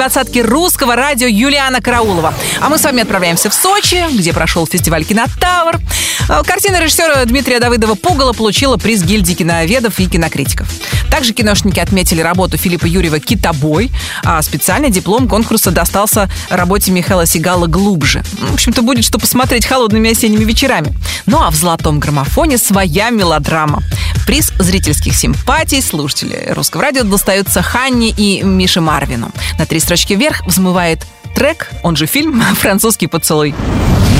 Двадцатке 0.00 0.40
русского 0.40 0.96
радио 0.96 1.26
Юлиана 1.28 1.82
Караулова. 1.82 2.32
А 2.58 2.70
мы 2.70 2.78
с 2.78 2.84
вами 2.84 3.02
отправляемся 3.02 3.50
в 3.50 3.54
Сочи, 3.54 4.02
где 4.10 4.32
прошел 4.32 4.66
фестиваль 4.66 5.04
«Кинотавр». 5.04 5.78
А, 6.26 6.42
Картина 6.42 6.80
режиссера 6.80 7.22
Дмитрия 7.26 7.60
Давыдова 7.60 7.96
«Пугало» 7.96 8.32
получила 8.32 8.78
приз 8.78 9.02
гильдии 9.02 9.34
киноведов 9.34 9.98
и 10.00 10.06
кинокритиков. 10.06 10.70
Также 11.10 11.34
киношники 11.34 11.80
отметили 11.80 12.22
работу 12.22 12.56
Филиппа 12.56 12.86
Юрьева 12.86 13.20
«Китобой», 13.20 13.90
а 14.24 14.40
специальный 14.40 14.90
диплом 14.90 15.28
конкурса 15.28 15.70
достался 15.70 16.30
работе 16.48 16.92
Михаила 16.92 17.26
Сигала 17.26 17.66
«Глубже». 17.66 18.22
В 18.38 18.54
общем-то, 18.54 18.80
будет 18.80 19.04
что 19.04 19.18
посмотреть 19.18 19.66
холодными 19.66 20.12
осенними 20.12 20.44
вечерами. 20.44 20.94
Ну 21.26 21.42
а 21.42 21.50
в 21.50 21.56
«Золотом 21.56 22.00
граммофоне» 22.00 22.56
своя 22.56 23.10
мелодрама. 23.10 23.82
Приз 24.26 24.52
зрительских 24.58 25.14
симпатий 25.14 25.82
слушателей 25.82 26.52
русского 26.52 26.84
радио 26.84 27.02
достается 27.02 27.62
Ханне 27.62 28.10
и 28.10 28.42
Мише 28.42 28.80
Марвину. 28.80 29.32
На 29.58 29.66
три 29.66 29.80
строчки 29.90 30.12
вверх 30.12 30.46
взмывает 30.46 31.04
трек, 31.34 31.68
он 31.82 31.96
же 31.96 32.06
фильм 32.06 32.40
«Французский 32.60 33.08
поцелуй». 33.08 33.52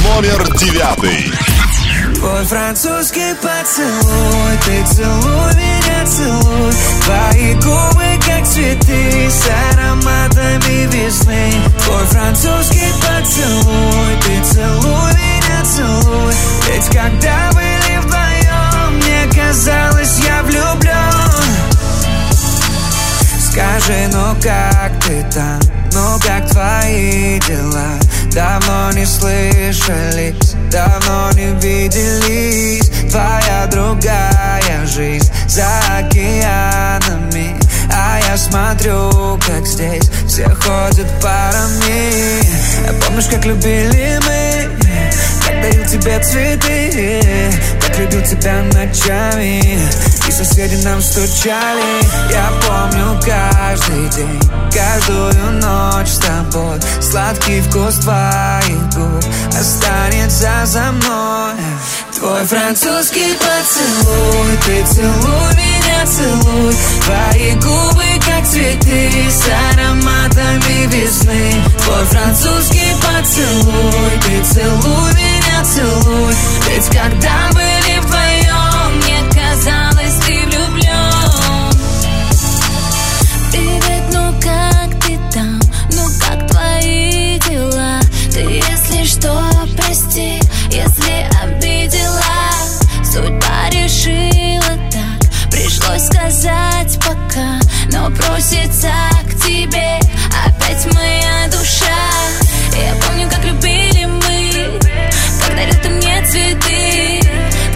Номер 0.02 0.58
девятый. 0.58 1.32
Твой 2.16 2.44
французский 2.44 3.34
поцелуй 3.40 4.58
Ты 4.64 4.84
целуй 4.92 5.54
меня, 5.54 6.06
целуй 6.06 6.72
Твои 7.04 7.54
губы, 7.54 8.04
как 8.26 8.46
цветы 8.48 9.30
С 9.30 9.48
ароматами 9.72 10.86
весны 10.92 11.52
Твой 11.84 12.04
французский 12.06 12.92
поцелуй 13.00 14.16
Ты 14.22 14.52
целуй 14.52 15.12
меня, 15.12 15.64
целуй 15.64 16.34
Ведь 16.66 16.86
когда 16.86 17.50
были 17.52 17.98
вдвоем 17.98 18.96
Мне 18.96 19.28
казалось, 19.32 20.18
я 20.26 20.42
влюблен 20.42 21.19
Скажи, 23.51 24.09
ну 24.12 24.36
как 24.40 24.92
ты 25.05 25.26
там? 25.34 25.59
Ну 25.92 26.18
как 26.20 26.48
твои 26.51 27.40
дела? 27.40 27.98
Давно 28.32 28.92
не 28.92 29.05
слышались, 29.05 30.55
давно 30.70 31.32
не 31.32 31.53
виделись 31.61 32.88
Твоя 33.11 33.66
другая 33.68 34.86
жизнь 34.86 35.28
за 35.48 35.66
океанами 35.98 37.57
А 37.92 38.20
я 38.24 38.36
смотрю, 38.36 39.36
как 39.44 39.66
здесь 39.66 40.09
все 40.28 40.48
ходят 40.48 41.09
парами 41.20 42.40
А 42.88 42.92
Помнишь, 43.05 43.26
как 43.26 43.44
любили 43.44 44.20
мы? 44.26 44.78
Как 45.44 45.61
дарил 45.61 45.86
тебе 45.86 46.20
цветы 46.20 47.53
Как 47.80 47.98
любил 47.98 48.22
тебя 48.22 48.62
ночами 48.72 49.80
И 50.31 50.33
соседи 50.33 50.76
нам 50.85 51.03
стучали. 51.03 51.83
Я 52.31 52.53
помню 52.64 53.20
каждый 53.20 54.09
день 54.11 54.41
Каждую 54.72 55.55
ночь 55.55 56.07
с 56.07 56.18
тобой. 56.18 56.78
Сладкий 57.01 57.61
вкус 57.62 57.97
твоих 57.97 58.81
губ 58.95 59.24
Останется 59.59 60.53
за 60.66 60.93
мной. 60.93 61.55
Твой 62.16 62.45
французский 62.45 63.35
поцелуй 63.35 64.57
Ты 64.66 64.87
целуй 64.95 65.53
меня, 65.57 66.07
целуй. 66.07 66.76
Твои 67.05 67.55
губы, 67.55 68.05
как 68.24 68.47
цветы 68.47 69.11
С 69.28 69.49
ароматами 69.72 70.87
весны. 70.95 71.55
Твой 71.83 72.05
французский 72.05 72.95
поцелуй 73.03 74.20
Ты 74.24 74.45
целуй 74.45 75.12
меня, 75.12 75.64
целуй. 75.64 76.35
Ведь 76.68 76.87
когда 76.87 77.51
были 77.53 77.80
сказать 96.01 96.98
пока 97.05 97.61
Но 97.92 98.11
просится 98.11 98.92
к 99.24 99.34
тебе 99.44 99.98
опять 100.46 100.86
моя 100.94 101.48
душа. 101.48 102.01
Я 102.74 102.94
помню, 103.05 103.28
как 103.28 103.44
любили 103.44 104.05
мы, 104.07 104.78
как 105.40 105.55
дарил 105.57 105.74
ты 105.82 105.88
мне 105.90 106.24
цветы. 106.26 107.20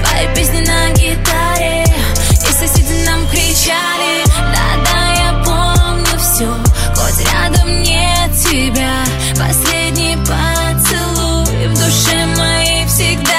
Твои 0.02 0.34
песни 0.34 0.60
на 0.64 0.90
гитаре, 0.92 1.84
и 2.30 2.52
соседи 2.52 3.04
нам 3.04 3.26
кричали. 3.28 4.24
Да-да, 4.54 5.12
я 5.14 5.32
помню 5.44 6.18
все, 6.18 6.48
хоть 6.94 7.20
рядом 7.30 7.82
нет 7.82 8.30
тебя. 8.48 9.04
Последний 9.38 10.16
поцелуй 10.16 11.68
в 11.68 11.74
душе 11.74 12.26
моей 12.36 12.86
всегда. 12.86 13.34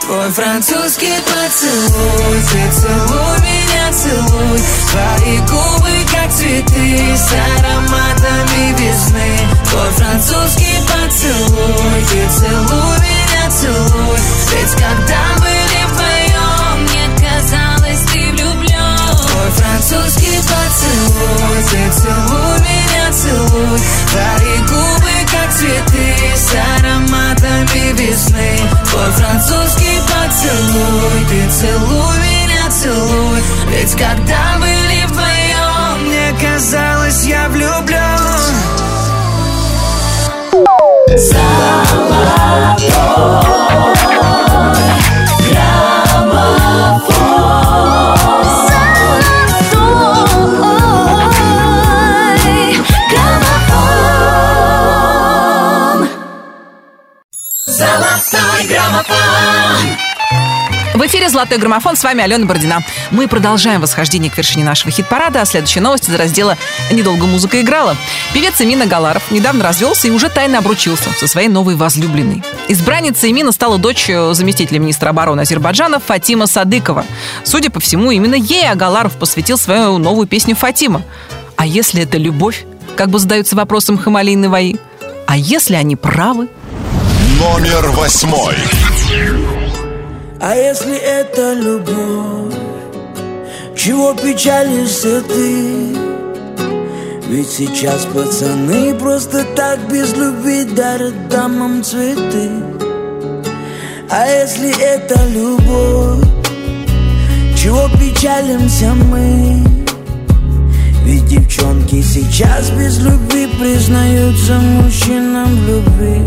Твой 0.00 0.30
французский 0.30 1.14
поцелуй 1.26 2.40
Ты 2.52 2.80
целуй 2.80 3.38
меня, 3.40 3.65
целуй 3.96 4.60
Твои 4.90 5.38
губы, 5.38 5.90
как 6.12 6.30
цветы 6.32 7.16
С 7.16 7.32
ароматами 7.32 8.74
весны. 8.78 9.38
Твой 9.70 9.90
французский 9.92 10.76
поцелуй 10.86 12.00
Ты 12.10 12.28
целуй 12.38 12.98
меня, 13.00 13.50
целуй. 13.50 14.18
Ведь 14.52 14.72
когда 14.72 15.22
были 15.38 15.80
вдвоем 15.88 16.82
Мне 16.82 17.08
казалось, 17.16 18.00
ты 18.12 18.30
влюблен 18.32 19.16
Твой 19.28 19.50
французский 19.50 20.38
поцелуй 20.42 21.62
Ты 21.70 21.90
целуй 22.00 22.58
меня, 22.60 23.12
целуй. 23.12 23.80
Твои 24.10 24.58
губы, 24.68 25.14
как 25.32 25.52
цветы 25.52 26.14
С 26.36 26.54
ароматами 26.78 27.92
весны. 27.94 28.60
Твой 28.90 29.10
французский 29.12 30.00
поцелуй 30.06 31.24
Ты 31.28 31.50
целуй 31.50 32.16
меня, 32.18 32.45
целуй 32.76 33.42
Ведь 33.68 33.92
когда 33.92 34.58
были 34.58 35.04
вдвоем 35.06 36.06
Мне 36.06 36.34
казалось, 36.40 37.24
я 37.24 37.48
влюблен 37.48 37.96
Золотой 41.16 42.36
граммофон 53.48 54.16
Золотой 57.66 58.66
граммофон 58.68 60.05
В 60.96 61.06
эфире 61.06 61.28
«Золотой 61.28 61.58
граммофон». 61.58 61.94
С 61.94 62.04
вами 62.04 62.24
Алена 62.24 62.46
Бородина. 62.46 62.82
Мы 63.10 63.28
продолжаем 63.28 63.82
восхождение 63.82 64.30
к 64.30 64.38
вершине 64.38 64.64
нашего 64.64 64.90
хит-парада. 64.90 65.42
А 65.42 65.44
следующая 65.44 65.82
новость 65.82 66.08
из 66.08 66.14
раздела 66.14 66.56
«Недолго 66.90 67.26
музыка 67.26 67.60
играла». 67.60 67.98
Певец 68.32 68.62
Эмина 68.62 68.86
Галаров 68.86 69.30
недавно 69.30 69.62
развелся 69.62 70.08
и 70.08 70.10
уже 70.10 70.30
тайно 70.30 70.56
обручился 70.56 71.10
со 71.10 71.26
своей 71.26 71.48
новой 71.48 71.74
возлюбленной. 71.74 72.42
Избранницей 72.68 73.30
Эмина 73.30 73.52
стала 73.52 73.76
дочь 73.76 74.06
заместителя 74.06 74.78
министра 74.78 75.10
обороны 75.10 75.42
Азербайджана 75.42 76.00
Фатима 76.00 76.46
Садыкова. 76.46 77.04
Судя 77.44 77.68
по 77.68 77.78
всему, 77.78 78.10
именно 78.10 78.34
ей 78.34 78.66
Агаларов 78.66 79.16
посвятил 79.16 79.58
свою 79.58 79.98
новую 79.98 80.26
песню 80.26 80.56
«Фатима». 80.56 81.02
А 81.56 81.66
если 81.66 82.04
это 82.04 82.16
любовь? 82.16 82.64
Как 82.96 83.10
бы 83.10 83.18
задаются 83.18 83.54
вопросом 83.54 83.98
Хамали 83.98 84.30
и 84.30 84.36
Наваи. 84.36 84.78
А 85.26 85.36
если 85.36 85.74
они 85.74 85.94
правы? 85.94 86.48
Номер 87.38 87.90
восьмой. 87.90 88.56
А 90.38 90.54
если 90.54 90.96
это 90.96 91.54
любовь, 91.54 92.54
чего 93.74 94.12
печалишься 94.14 95.22
ты? 95.22 95.96
Ведь 97.28 97.50
сейчас 97.50 98.04
пацаны 98.04 98.94
просто 98.94 99.44
так 99.56 99.78
без 99.90 100.14
любви 100.14 100.64
дарят 100.64 101.28
дамам 101.28 101.82
цветы. 101.82 102.50
А 104.10 104.26
если 104.26 104.78
это 104.78 105.18
любовь, 105.30 106.24
чего 107.56 107.88
печалимся 107.98 108.92
мы? 108.94 109.64
Ведь 111.02 111.26
девчонки 111.26 112.02
сейчас 112.02 112.70
без 112.70 112.98
любви 112.98 113.48
признаются 113.58 114.54
мужчинам 114.54 115.48
в 115.56 115.68
любви. 115.68 116.20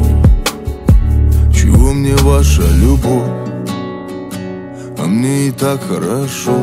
Чего 1.54 1.94
мне 1.94 2.16
ваша 2.16 2.64
любовь? 2.76 3.49
А 5.02 5.08
мне 5.08 5.48
и 5.48 5.52
так 5.52 5.82
хорошо. 5.88 6.60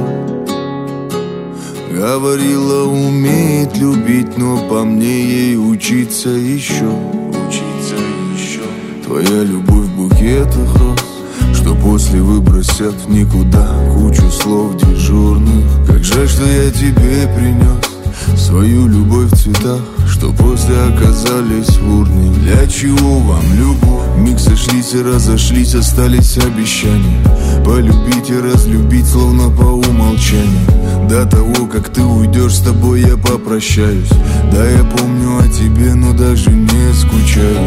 Говорила, 1.91 2.85
умеет 2.85 3.75
любить, 3.79 4.37
но 4.37 4.59
по 4.69 4.85
мне 4.85 5.23
ей 5.23 5.57
учиться 5.57 6.29
еще 6.29 6.85
Учиться 7.31 7.97
еще 8.37 8.61
Твоя 9.03 9.45
любовь 9.45 9.87
в 9.87 9.97
букетах 9.97 10.77
роз 10.79 11.57
Что 11.57 11.75
после 11.77 12.21
выбросят 12.21 12.95
в 13.07 13.11
никуда. 13.11 13.67
Кучу 13.95 14.31
слов 14.31 14.77
дежурных. 14.77 15.65
Как 15.87 16.05
жаль, 16.05 16.29
что 16.29 16.45
я 16.45 16.71
тебе 16.71 17.33
принес 17.35 18.39
Свою 18.39 18.89
любовь 18.89 19.33
в 19.33 19.37
цветах 19.37 19.96
Что 20.17 20.33
после 20.33 20.75
оказались 20.81 21.77
в 21.77 21.99
урне. 21.99 22.31
Для 22.39 22.67
чего 22.67 23.19
вам 23.19 23.45
любовь? 23.55 24.17
Миг 24.17 24.39
сошлись 24.39 24.95
и 24.95 25.03
разошлись 25.03 25.75
Остались 25.75 26.39
обещания. 26.39 27.23
Полюбить 27.63 28.31
и 28.31 28.39
разлюбить 28.39 29.07
Словно 29.07 29.51
по 29.51 29.65
умолчанию. 29.65 31.07
До 31.07 31.27
того, 31.27 31.67
как 31.67 31.91
ты 31.91 32.03
уйдешь 32.03 32.55
С 32.55 32.61
тобой 32.61 33.03
я 33.03 33.19
попрощаюсь. 33.19 34.09
Да, 34.51 34.67
я 34.67 34.85
помню 34.85 35.39
о 35.39 35.49
тебе 35.49 35.93
Но 35.93 36.15
даже 36.15 36.49
не 36.51 36.95
скучаю. 36.95 37.59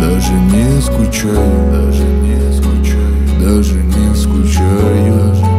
Даже 0.00 0.32
не 0.34 0.80
скучаю. 0.80 1.72
Даже 1.72 2.04
не 2.04 2.52
скучаю. 2.52 3.40
Даже 3.40 3.74
не 3.74 4.14
скучаю 4.14 5.53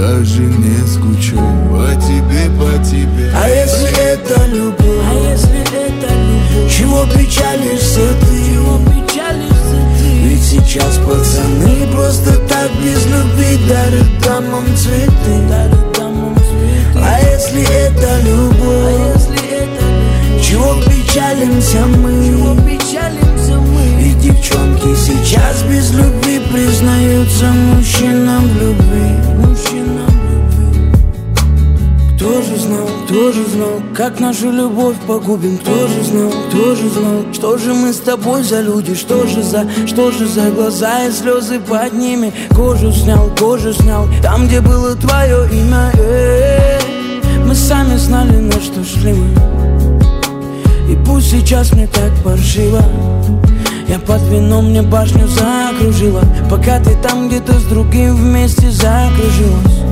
даже 0.00 0.40
не 0.40 0.78
скучаю 0.86 1.68
по 1.68 1.94
тебе, 2.00 2.48
по 2.58 2.82
тебе. 2.82 3.30
А 3.34 3.48
если 3.48 3.90
это 3.98 4.46
любовь? 4.46 5.04
А 5.06 5.30
если 5.30 5.60
это 5.60 6.14
любовь? 6.14 6.72
Чего 6.72 7.04
печалишься 7.04 8.08
ты? 8.22 8.50
Чего 8.50 8.78
печалишься 8.78 9.78
ты? 9.98 10.08
Ведь 10.22 10.42
сейчас 10.42 10.96
пацаны 10.98 11.86
просто 11.92 12.34
так 12.48 12.70
без 12.82 13.04
любви 13.06 13.58
дарят 13.68 14.22
дамам 14.24 14.64
цветы. 14.74 15.48
Дарят 15.50 15.92
дамам 15.92 16.34
цветы. 16.34 16.98
А 16.98 17.20
если 17.20 17.62
это 17.62 18.20
любовь? 18.22 18.86
А 18.86 19.12
если 19.14 19.48
это 19.50 19.84
любовь? 19.84 20.46
Чего 20.46 20.74
печалимся 20.86 21.84
мы? 21.84 22.24
Чего 22.24 22.54
печалимся 22.54 23.56
мы? 23.56 24.02
Ведь 24.02 24.18
девчонки 24.20 24.96
сейчас 24.96 25.62
без 25.64 25.92
любви 25.92 26.40
признаются 26.50 27.44
мужчинам 27.44 28.48
в 28.48 28.62
любви. 28.62 29.49
Мужчинам 32.40 32.50
кто 32.50 32.56
же 32.56 32.56
знал, 32.56 32.88
кто 33.04 33.32
же 33.32 33.44
знал, 33.46 33.82
как 33.94 34.20
нашу 34.20 34.50
любовь 34.50 34.96
погубим. 35.06 35.58
Кто 35.58 35.88
же 35.88 36.02
знал, 36.02 36.32
кто 36.48 36.74
же 36.74 36.88
знал, 36.88 37.24
что 37.32 37.58
же 37.58 37.74
мы 37.74 37.92
с 37.92 37.98
тобой 37.98 38.42
за 38.42 38.62
люди 38.62 38.94
Что 38.94 39.26
же 39.26 39.42
за, 39.42 39.66
что 39.86 40.10
же 40.10 40.26
за 40.26 40.50
глаза 40.50 41.04
и 41.04 41.12
слезы 41.12 41.60
под 41.60 41.92
ними. 41.92 42.32
Кожу 42.50 42.92
снял, 42.92 43.30
кожу 43.38 43.74
снял, 43.74 44.08
там, 44.22 44.46
где 44.46 44.60
было 44.60 44.94
твое 44.96 45.48
имя 45.52 45.92
Э-э-э. 45.94 46.80
Мы 47.46 47.54
сами 47.54 47.96
знали, 47.96 48.36
на 48.36 48.52
что 48.52 48.82
шли 48.84 49.12
мы. 49.12 50.90
И 50.90 50.96
пусть 51.04 51.30
сейчас 51.30 51.72
мне 51.72 51.86
так 51.88 52.10
паршиво. 52.24 52.82
Я 53.86 53.98
под 53.98 54.22
вином 54.28 54.70
мне 54.70 54.82
башню 54.82 55.26
закружила 55.26 56.22
Пока 56.48 56.78
ты 56.78 56.96
там 57.02 57.26
где-то 57.26 57.58
с 57.58 57.64
другим 57.64 58.14
вместе 58.14 58.70
закружилась 58.70 59.89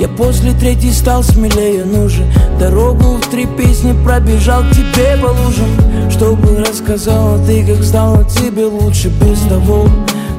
я 0.00 0.08
после 0.08 0.52
третьей 0.52 0.92
стал 0.92 1.24
смелее, 1.24 1.84
ну 1.84 2.08
же. 2.08 2.24
Дорогу 2.60 3.16
в 3.16 3.30
три 3.30 3.46
песни 3.46 3.92
пробежал 4.04 4.62
к 4.62 4.70
тебе 4.70 5.16
по 5.20 5.26
лужам. 5.26 6.10
Чтобы 6.10 6.56
рассказала 6.56 7.44
ты, 7.44 7.66
как 7.66 7.82
стало 7.82 8.24
тебе 8.24 8.64
лучше. 8.66 9.08
Без 9.08 9.40
того, 9.48 9.88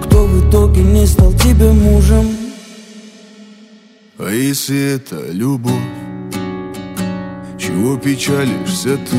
кто 0.03 0.25
в 0.25 0.49
итоге 0.49 0.81
не 0.81 1.05
стал 1.05 1.33
тебе 1.33 1.71
мужем. 1.73 2.25
А 4.17 4.31
если 4.31 4.95
это 4.95 5.29
любовь, 5.31 5.73
чего 7.57 7.97
печалишься 7.97 8.97
ты? 8.97 9.17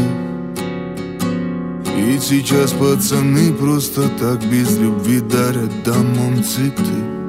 Ведь 1.96 2.22
сейчас 2.22 2.72
пацаны 2.72 3.52
просто 3.52 4.08
так 4.18 4.42
без 4.50 4.78
любви 4.78 5.20
дарят 5.20 5.70
дамам 5.84 6.42
цветы 6.42 7.19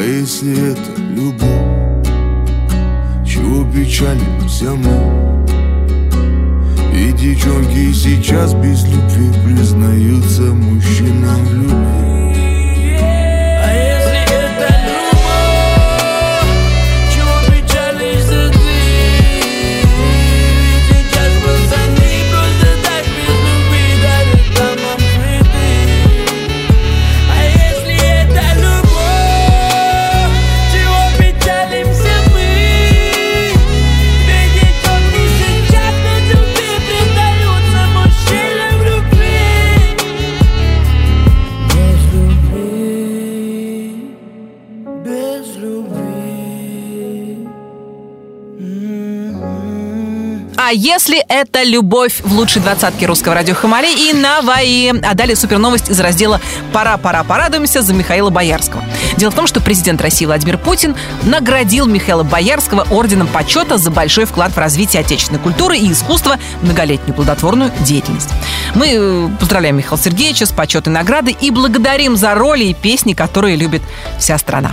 а 0.00 0.02
если 0.02 0.72
это 0.72 0.98
любовь, 0.98 2.06
чего 3.26 3.70
печалимся 3.70 4.70
мы? 4.74 5.44
И 6.94 7.12
девчонки 7.12 7.92
сейчас 7.92 8.54
без 8.54 8.84
любви 8.84 9.30
признаются 9.44 10.42
мужчинам 10.42 11.44
в 11.44 11.54
любви. 11.54 12.19
А 50.70 50.72
если 50.72 51.18
это 51.28 51.64
любовь 51.64 52.20
в 52.22 52.32
лучшей 52.32 52.62
двадцатке 52.62 53.06
русского 53.06 53.34
радио 53.34 53.56
Хамали 53.56 53.88
и 53.92 54.12
Наваи. 54.12 55.00
А 55.04 55.14
далее 55.14 55.34
супер 55.34 55.58
новость 55.58 55.90
из 55.90 55.98
раздела 55.98 56.40
«Пора, 56.72 56.96
пора, 56.96 57.24
порадуемся» 57.24 57.82
за 57.82 57.92
Михаила 57.92 58.30
Боярского. 58.30 58.84
Дело 59.16 59.32
в 59.32 59.34
том, 59.34 59.48
что 59.48 59.60
президент 59.60 60.00
России 60.00 60.26
Владимир 60.26 60.58
Путин 60.58 60.94
наградил 61.24 61.86
Михаила 61.86 62.22
Боярского 62.22 62.86
орденом 62.88 63.26
почета 63.26 63.78
за 63.78 63.90
большой 63.90 64.26
вклад 64.26 64.52
в 64.52 64.58
развитие 64.58 65.00
отечественной 65.00 65.40
культуры 65.40 65.76
и 65.76 65.90
искусства, 65.90 66.38
многолетнюю 66.62 67.16
плодотворную 67.16 67.72
деятельность. 67.80 68.30
Мы 68.76 68.92
э, 68.92 69.28
поздравляем 69.40 69.76
Михаила 69.76 69.98
Сергеевича 69.98 70.46
с 70.46 70.52
почетной 70.52 70.92
наградой 70.92 71.36
и 71.40 71.50
благодарим 71.50 72.16
за 72.16 72.32
роли 72.34 72.66
и 72.66 72.74
песни, 72.74 73.14
которые 73.14 73.56
любит 73.56 73.82
вся 74.20 74.38
страна. 74.38 74.70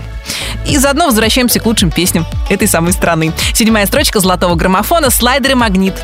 И 0.65 0.77
заодно 0.77 1.05
возвращаемся 1.05 1.59
к 1.59 1.65
лучшим 1.65 1.91
песням 1.91 2.25
этой 2.49 2.67
самой 2.67 2.93
страны. 2.93 3.33
Седьмая 3.53 3.85
строчка 3.85 4.19
золотого 4.19 4.55
граммофона 4.55 5.09
«Слайдер 5.09 5.51
и 5.51 5.55
магнит». 5.55 5.95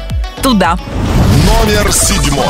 Туда. 0.41 0.77
Номер 1.45 1.91
седьмой. 1.91 2.45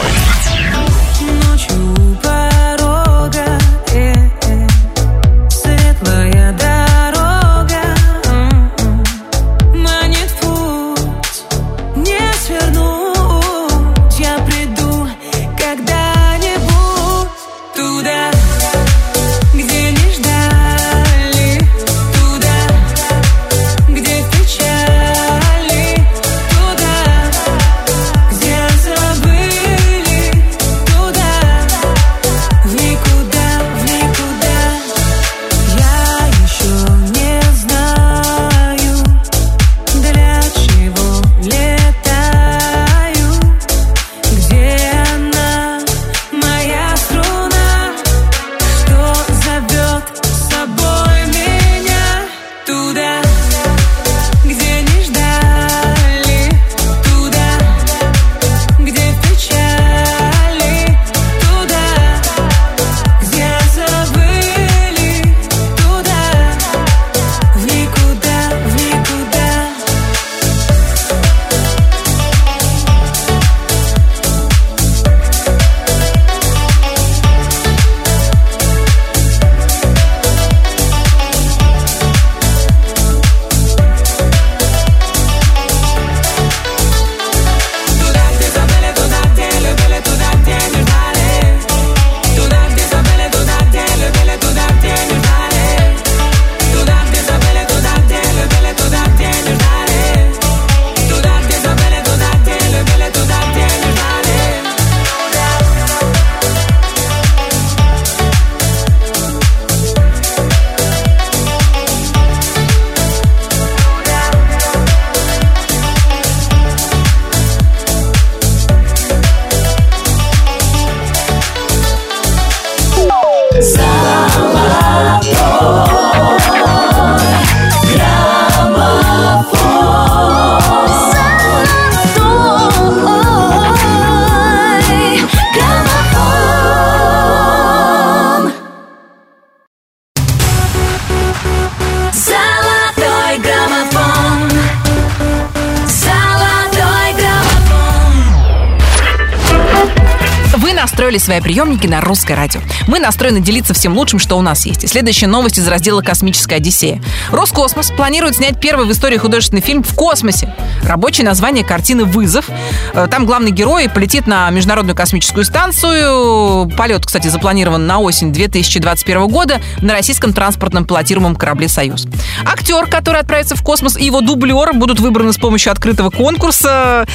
Настроили 151.13 151.17
свои 151.17 151.41
приемники 151.41 151.87
на 151.87 152.01
русское 152.01 152.35
радио. 152.35 152.61
Мы 152.87 152.99
настроены 152.99 153.39
делиться 153.39 153.73
всем 153.73 153.95
лучшим, 153.95 154.19
что 154.19 154.37
у 154.37 154.41
нас 154.41 154.65
есть. 154.65 154.83
И 154.83 154.87
следующая 154.87 155.27
новость 155.27 155.57
из 155.57 155.67
раздела 155.67 156.01
«Космическая 156.01 156.55
Одиссея». 156.55 157.01
Роскосмос 157.31 157.91
планирует 157.91 158.35
снять 158.35 158.59
первый 158.59 158.85
в 158.85 158.91
истории 158.91 159.17
художественный 159.17 159.61
фильм 159.61 159.83
в 159.83 159.93
космосе. 159.95 160.53
Рабочее 160.83 161.25
название 161.25 161.63
картины 161.63 162.05
«Вызов». 162.05 162.49
Э, 162.93 163.07
Там 163.09 163.25
главный 163.25 163.51
герой 163.51 163.89
полетит 163.89 164.27
на 164.27 164.49
Международную 164.49 164.95
космическую 164.95 165.45
станцию. 165.45 166.69
Полет, 166.77 167.05
кстати, 167.05 167.27
запланирован 167.27 167.85
на 167.85 167.99
осень 167.99 168.31
2021 168.33 169.27
года 169.27 169.61
на 169.81 169.93
российском 169.93 170.33
транспортном 170.33 170.85
пилотируемом 170.85 171.35
корабле 171.35 171.67
«Союз». 171.67 172.07
Актер, 172.45 172.87
который 172.87 173.21
отправится 173.21 173.55
в 173.55 173.63
космос, 173.63 173.97
и 173.97 174.05
его 174.05 174.21
дублер 174.21 174.73
будут 174.73 174.99
выбраны 174.99 175.33
с 175.33 175.37
помощью 175.37 175.71
открытого 175.71 176.09
конкурса. 176.09 177.05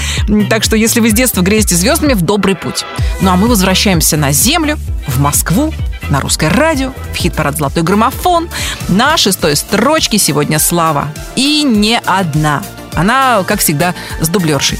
Так 0.50 0.64
что, 0.64 0.76
если 0.76 1.00
вы 1.00 1.10
с 1.10 1.12
детства 1.12 1.42
грезите 1.42 1.74
звездами, 1.74 2.14
в 2.14 2.22
добрый 2.22 2.54
путь. 2.54 2.84
Ну 3.20 3.30
а 3.30 3.36
мы 3.36 3.48
возвращаемся 3.48 4.16
на 4.16 4.32
Землю, 4.32 4.78
в 5.06 5.20
Москву, 5.20 5.72
на 6.10 6.20
русское 6.20 6.48
радио, 6.48 6.92
в 7.12 7.16
хит-парад 7.16 7.56
«Золотой 7.56 7.82
граммофон». 7.82 8.48
На 8.88 9.16
шестой 9.16 9.56
строчке 9.56 10.18
сегодня 10.18 10.58
Слава. 10.58 11.08
И 11.36 11.62
не 11.62 11.98
одна. 11.98 12.62
Она, 12.94 13.44
как 13.46 13.60
всегда, 13.60 13.94
с 14.20 14.28
дублершей. 14.28 14.78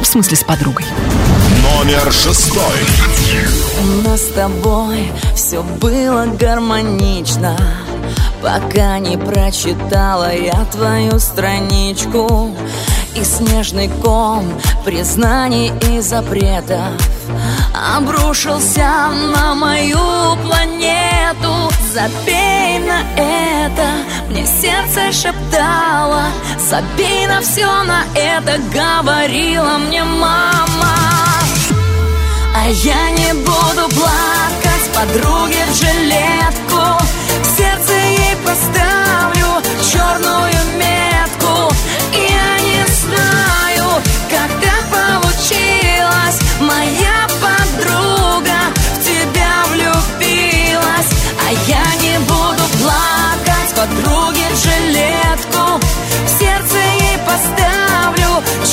В 0.00 0.04
смысле, 0.04 0.36
с 0.36 0.44
подругой. 0.44 0.84
Номер 1.62 2.12
шестой. 2.12 2.60
У 3.82 4.08
нас 4.08 4.20
с 4.20 4.32
тобой 4.32 5.10
все 5.34 5.62
было 5.62 6.26
гармонично 6.26 7.56
Пока 8.44 8.98
не 8.98 9.16
прочитала 9.16 10.30
я 10.34 10.66
твою 10.70 11.18
страничку 11.18 12.54
И 13.14 13.24
снежный 13.24 13.88
ком 14.02 14.44
признаний 14.84 15.72
и 15.90 16.00
запретов 16.02 16.92
Обрушился 17.96 19.08
на 19.34 19.54
мою 19.54 20.36
планету. 20.44 21.72
Забей 21.92 22.78
на 22.80 23.02
это, 23.16 23.88
мне 24.28 24.44
сердце 24.46 25.10
шептало. 25.10 26.24
Забей 26.58 27.26
на 27.26 27.40
все 27.40 27.66
на 27.84 28.04
это, 28.14 28.58
говорила 28.72 29.78
мне 29.78 30.04
мама. 30.04 30.96
А 32.56 32.68
я 32.68 33.10
не 33.10 33.32
буду 33.32 33.88
плакать 33.94 34.90
подруге 34.94 35.64
в 35.70 35.74
жилетку 35.74 36.33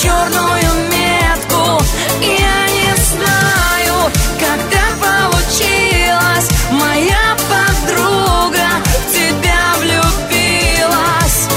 черную 0.01 0.71
метку. 0.89 1.83
Я 2.21 2.59
не 2.77 2.91
знаю, 3.11 4.11
так 4.39 4.59
получилось. 4.99 6.49
Моя 6.71 7.37
подруга 7.51 8.67
в 8.85 9.13
тебя 9.13 9.61
влюбилась. 9.79 11.47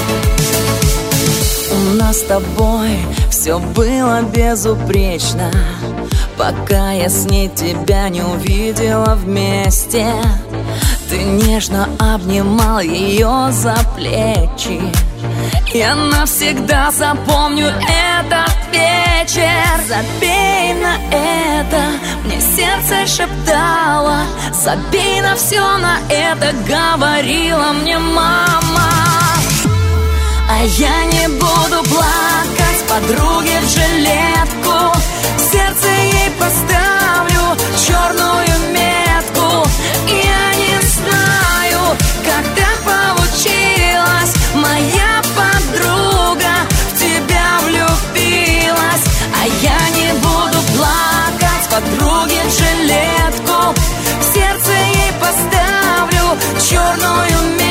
У 1.71 1.95
нас 1.95 2.19
с 2.19 2.23
тобой 2.23 2.99
все 3.31 3.57
было 3.59 4.21
безупречно. 4.21 5.51
Пока 6.37 6.91
я 6.91 7.09
с 7.09 7.25
ней 7.25 7.49
тебя 7.49 8.09
не 8.09 8.21
увидела 8.21 9.15
вместе. 9.15 10.07
Ты 11.09 11.17
нежно 11.17 11.87
обнимал 11.99 12.79
ее 12.79 13.47
за 13.51 13.75
плечи 13.95 14.81
Я 15.75 15.93
навсегда 15.93 16.89
запомню 16.89 17.67
этот 17.67 18.55
вечер. 18.71 19.43
Забей 19.85 20.73
на 20.75 20.95
это, 21.11 21.81
мне 22.23 22.39
сердце 22.39 23.05
шептало. 23.05 24.19
Забей 24.53 25.19
на 25.19 25.35
все 25.35 25.59
на 25.79 25.99
это, 26.07 26.53
говорила 26.65 27.73
мне 27.73 27.99
мама. 27.99 28.89
А 30.49 30.63
я 30.63 31.03
не 31.07 31.27
буду 31.27 31.83
плакать 31.89 32.85
подруге 32.87 33.59
в 33.59 33.69
жилетку. 33.69 34.97
Сердце 35.37 35.89
ей 35.89 36.31
поставлю 36.39 37.57
черную 37.85 38.71
метку 38.71 39.04
подруге 51.75 52.41
жилетку. 52.49 53.73
В 54.19 54.33
сердце 54.33 54.71
ей 54.71 55.11
поставлю 55.19 56.37
черную 56.69 57.51
метку 57.51 57.64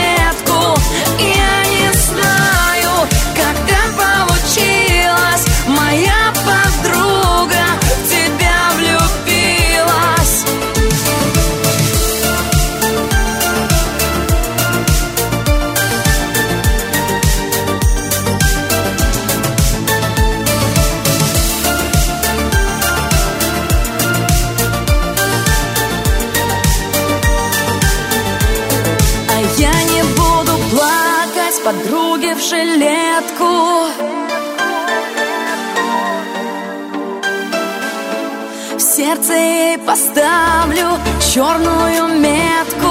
сердце 39.14 39.34
ей 39.34 39.78
поставлю 39.78 40.98
черную 41.20 42.08
метку. 42.18 42.88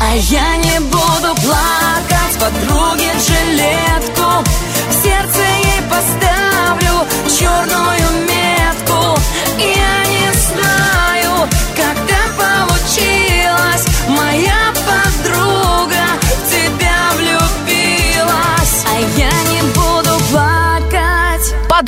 А 0.00 0.14
я 0.14 0.56
не 0.56 0.80
буду 0.80 1.34
плакать 1.42 2.38
подруге 2.40 3.12
жилетку. 3.26 4.44
В 4.88 5.02
сердце 5.02 5.42
ей 5.64 5.82
поставлю 5.90 7.06
черную 7.28 8.10
метку 8.10 8.21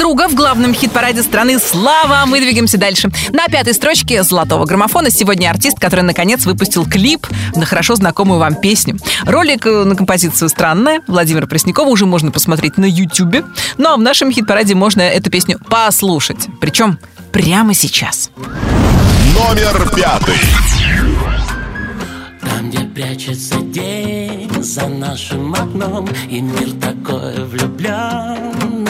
Подруга 0.05 0.29
в 0.29 0.35
главном 0.35 0.75
хит-параде 0.75 1.23
страны 1.23 1.59
«Слава». 1.59 2.25
Мы 2.27 2.39
двигаемся 2.39 2.77
дальше. 2.77 3.09
На 3.33 3.47
пятой 3.47 3.73
строчке 3.73 4.23
«Золотого 4.23 4.67
граммофона» 4.67 5.11
сегодня 5.11 5.49
артист, 5.49 5.81
который, 5.81 6.03
наконец, 6.03 6.45
выпустил 6.45 6.85
клип 6.85 7.27
на 7.55 7.65
хорошо 7.65 7.95
знакомую 7.95 8.39
вам 8.39 8.55
песню. 8.55 8.99
Ролик 9.25 9.65
э, 9.65 9.85
на 9.85 9.97
композицию 9.97 10.51
«Странная» 10.51 11.01
Владимира 11.07 11.47
Преснякова 11.47 11.89
уже 11.89 12.05
можно 12.05 12.31
посмотреть 12.31 12.77
на 12.77 12.85
YouTube. 12.85 13.47
Ну 13.79 13.89
а 13.89 13.97
в 13.97 14.01
нашем 14.01 14.31
хит-параде 14.31 14.75
можно 14.75 15.01
эту 15.01 15.31
песню 15.31 15.59
послушать. 15.71 16.49
Причем 16.61 16.99
прямо 17.33 17.73
сейчас. 17.73 18.31
Номер 19.33 19.89
пятый. 19.97 20.37
Там, 22.43 22.69
где 22.69 22.81
прячется 22.81 23.57
день 23.63 24.51
за 24.63 24.87
нашим 24.87 25.55
окном 25.55 26.07
И 26.29 26.41
мир 26.43 26.73
такой 26.81 27.43
влюбленный 27.47 28.55
Мы 28.71 28.84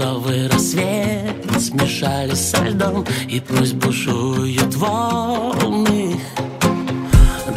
лиловый 0.00 0.48
рассвет 0.48 1.60
смешались 1.60 2.50
со 2.50 2.64
льдом 2.64 3.04
И 3.28 3.40
пусть 3.40 3.74
бушуют 3.74 4.74
волны. 4.76 6.18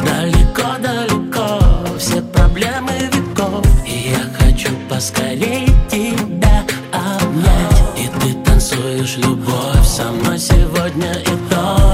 Далеко-далеко 0.04 1.98
все 1.98 2.20
проблемы 2.20 2.92
веков 3.12 3.64
И 3.86 4.10
я 4.10 4.24
хочу 4.38 4.68
поскорей 4.88 5.68
тебя 5.90 6.64
обнять. 6.92 7.82
И 7.96 8.08
ты 8.20 8.34
танцуешь 8.44 9.16
любовь 9.16 9.86
со 9.86 10.10
мной 10.12 10.38
сегодня 10.38 11.12
и 11.12 11.50
только 11.50 11.93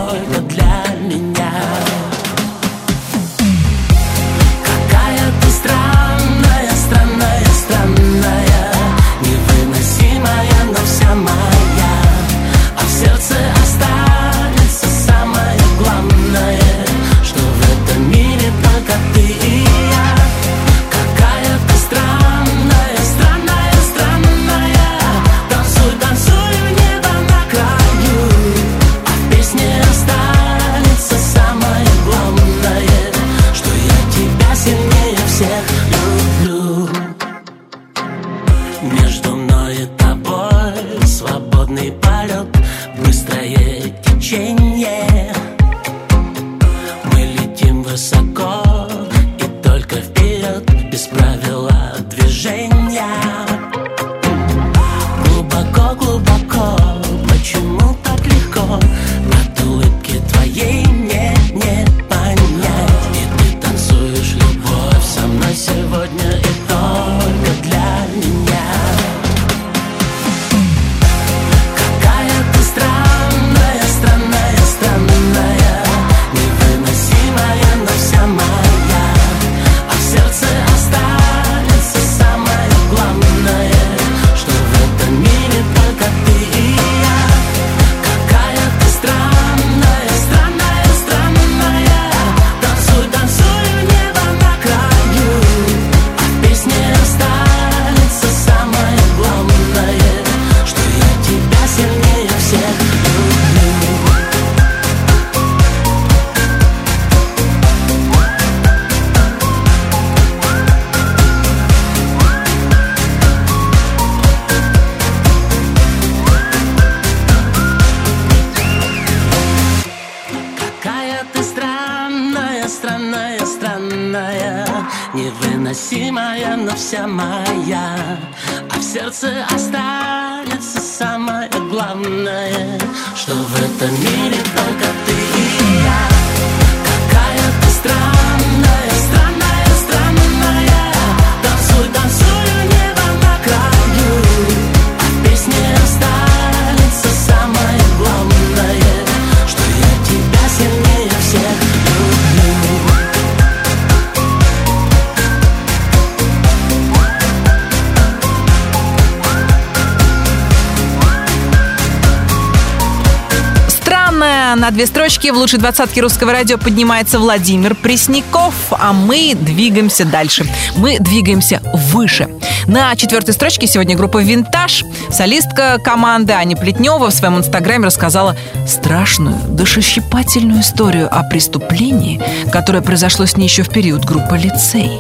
очке 165.10 165.32
в 165.32 165.36
лучшей 165.36 165.58
двадцатке 165.58 166.02
русского 166.02 166.30
радио 166.30 166.56
поднимается 166.56 167.18
Владимир 167.18 167.74
Пресняков, 167.74 168.54
а 168.70 168.92
мы 168.92 169.34
двигаемся 169.34 170.04
дальше. 170.04 170.46
Мы 170.76 171.00
двигаемся 171.00 171.60
выше. 171.74 172.28
На 172.68 172.94
четвертой 172.94 173.34
строчке 173.34 173.66
сегодня 173.66 173.96
группа 173.96 174.22
«Винтаж». 174.22 174.84
Солистка 175.10 175.78
команды 175.82 176.32
Аня 176.34 176.56
Плетнева 176.56 177.10
в 177.10 177.12
своем 177.12 177.38
инстаграме 177.38 177.86
рассказала 177.86 178.36
страшную, 178.68 179.34
душещипательную 179.48 180.60
историю 180.60 181.08
о 181.10 181.24
преступлении, 181.24 182.22
которое 182.52 182.80
произошло 182.80 183.26
с 183.26 183.36
ней 183.36 183.48
еще 183.48 183.64
в 183.64 183.70
период 183.70 184.04
группы 184.04 184.38
«Лицей». 184.38 184.92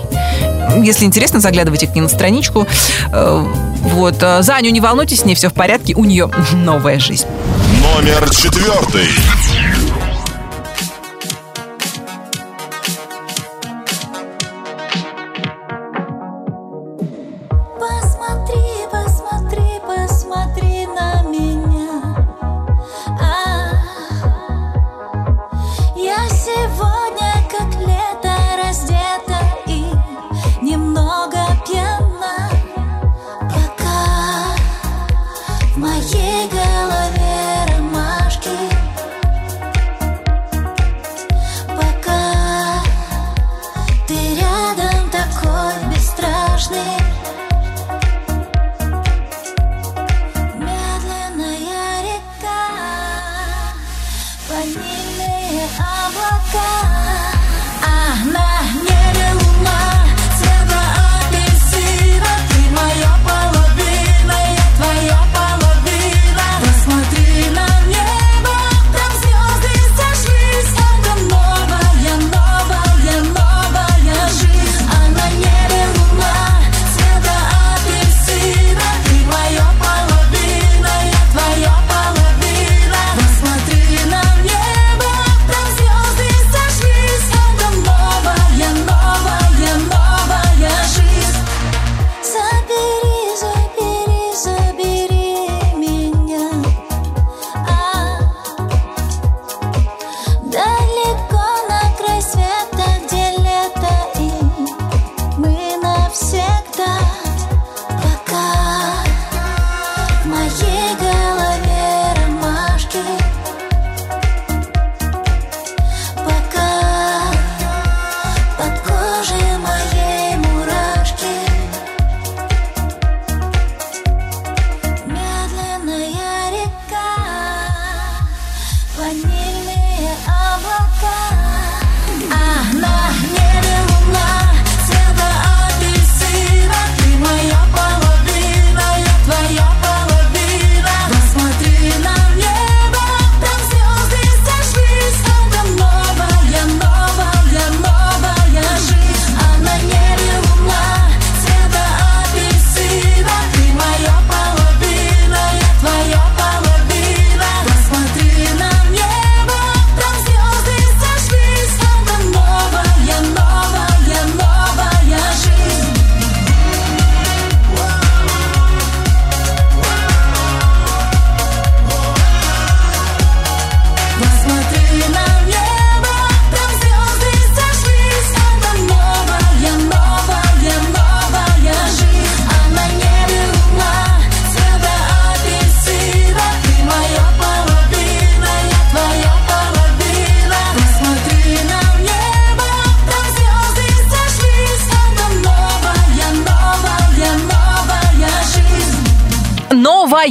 Если 0.82 1.04
интересно, 1.04 1.38
заглядывайте 1.38 1.86
к 1.86 1.94
ней 1.94 2.00
на 2.00 2.08
страничку. 2.08 2.66
Э, 3.12 3.44
вот. 3.82 4.16
Э, 4.22 4.42
за 4.42 4.56
Аню 4.56 4.70
не 4.70 4.80
волнуйтесь, 4.80 5.20
с 5.20 5.24
ней 5.24 5.34
все 5.34 5.50
в 5.50 5.54
порядке. 5.54 5.94
У 5.94 6.04
нее 6.04 6.30
новая 6.52 6.98
жизнь. 6.98 7.26
Номер 7.82 8.28
четвертый. 8.30 9.08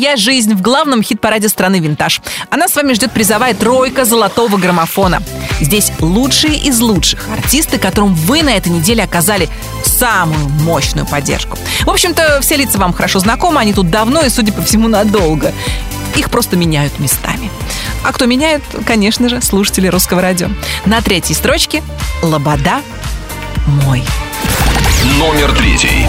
«Моя 0.09 0.17
жизнь» 0.17 0.55
в 0.55 0.61
главном 0.63 1.03
хит-параде 1.03 1.49
страны 1.49 1.75
«Винтаж». 1.75 2.19
Она 2.49 2.67
с 2.67 2.75
вами 2.75 2.93
ждет 2.93 3.11
призовая 3.11 3.53
тройка 3.53 4.05
золотого 4.05 4.57
граммофона. 4.57 5.21
Здесь 5.59 5.91
лучшие 5.99 6.55
из 6.57 6.79
лучших 6.79 7.27
артисты, 7.31 7.77
которым 7.77 8.15
вы 8.15 8.41
на 8.41 8.49
этой 8.49 8.69
неделе 8.69 9.03
оказали 9.03 9.49
самую 9.85 10.49
мощную 10.49 11.05
поддержку. 11.05 11.59
В 11.81 11.91
общем-то, 11.91 12.39
все 12.41 12.55
лица 12.55 12.79
вам 12.79 12.91
хорошо 12.91 13.19
знакомы, 13.19 13.59
они 13.59 13.71
тут 13.71 13.91
давно 13.91 14.23
и, 14.23 14.29
судя 14.29 14.51
по 14.51 14.63
всему, 14.63 14.87
надолго. 14.87 15.53
Их 16.15 16.31
просто 16.31 16.57
меняют 16.57 16.97
местами. 16.97 17.51
А 18.03 18.11
кто 18.11 18.25
меняет, 18.25 18.63
конечно 18.87 19.29
же, 19.29 19.43
слушатели 19.43 19.85
русского 19.85 20.23
радио. 20.23 20.47
На 20.85 21.01
третьей 21.01 21.35
строчке 21.35 21.83
«Лобода 22.23 22.81
мой». 23.67 24.03
Номер 25.19 25.51
третий. 25.55 26.07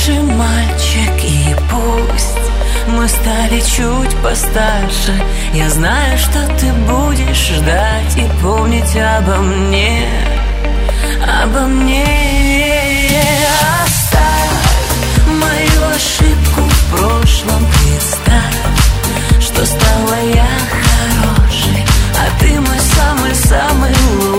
Сумасшедший 0.00 0.20
мальчик 0.20 1.24
И 1.24 1.56
пусть 1.70 2.36
мы 2.88 3.08
стали 3.08 3.60
чуть 3.60 4.16
постарше. 4.22 5.14
Я 5.54 5.70
знаю, 5.70 6.18
что 6.18 6.46
ты 6.58 6.72
будешь 6.72 7.50
ждать 7.56 8.16
И 8.16 8.42
помнить 8.42 8.96
обо 8.96 9.36
мне 9.36 10.06
Обо 11.42 11.60
мне. 11.60 12.04
Оставь 13.84 15.28
мою 15.28 15.94
ошибку 15.94 16.60
в 16.60 16.96
прошлом 16.96 17.66
Представь, 17.66 19.40
что 19.40 19.66
стала 19.66 20.16
я 20.34 20.48
хорошей 20.70 21.84
А 22.16 22.40
ты 22.40 22.60
мой 22.60 22.78
самый-самый 22.96 23.90
лучший 23.90 24.29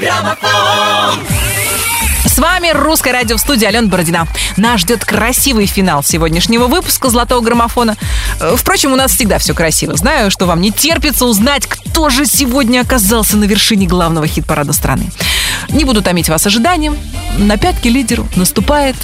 граммофон 0.00 1.26
С 2.24 2.38
вами 2.38 2.70
русское 2.72 3.12
радио 3.12 3.36
в 3.36 3.40
студии 3.40 3.66
Алена 3.66 3.86
Бородина. 3.86 4.26
Нас 4.56 4.80
ждет 4.80 5.04
красивый 5.04 5.66
финал 5.66 6.02
сегодняшнего 6.02 6.66
выпуска 6.66 7.10
«Золотого 7.10 7.40
граммофона». 7.42 7.96
Э, 8.40 8.54
Впрочем, 8.56 8.92
у 8.92 8.96
нас 8.96 9.12
всегда 9.12 9.38
все 9.38 9.54
красиво. 9.54 9.94
Знаю, 9.96 10.30
что 10.30 10.46
вам 10.46 10.60
не 10.60 10.72
терпится 10.72 11.26
узнать, 11.26 11.66
кто 11.66 12.08
же 12.08 12.24
сегодня 12.24 12.80
оказался 12.80 13.36
на 13.36 13.44
вершине 13.44 13.86
главного 13.86 14.26
хит-парада 14.26 14.72
страны. 14.72 15.10
Не 15.68 15.84
буду 15.84 16.02
томить 16.02 16.28
вас 16.28 16.46
ожиданием. 16.46 16.96
На 17.36 17.58
пятки 17.58 17.88
лидеру 17.88 18.26
наступает 18.36 18.96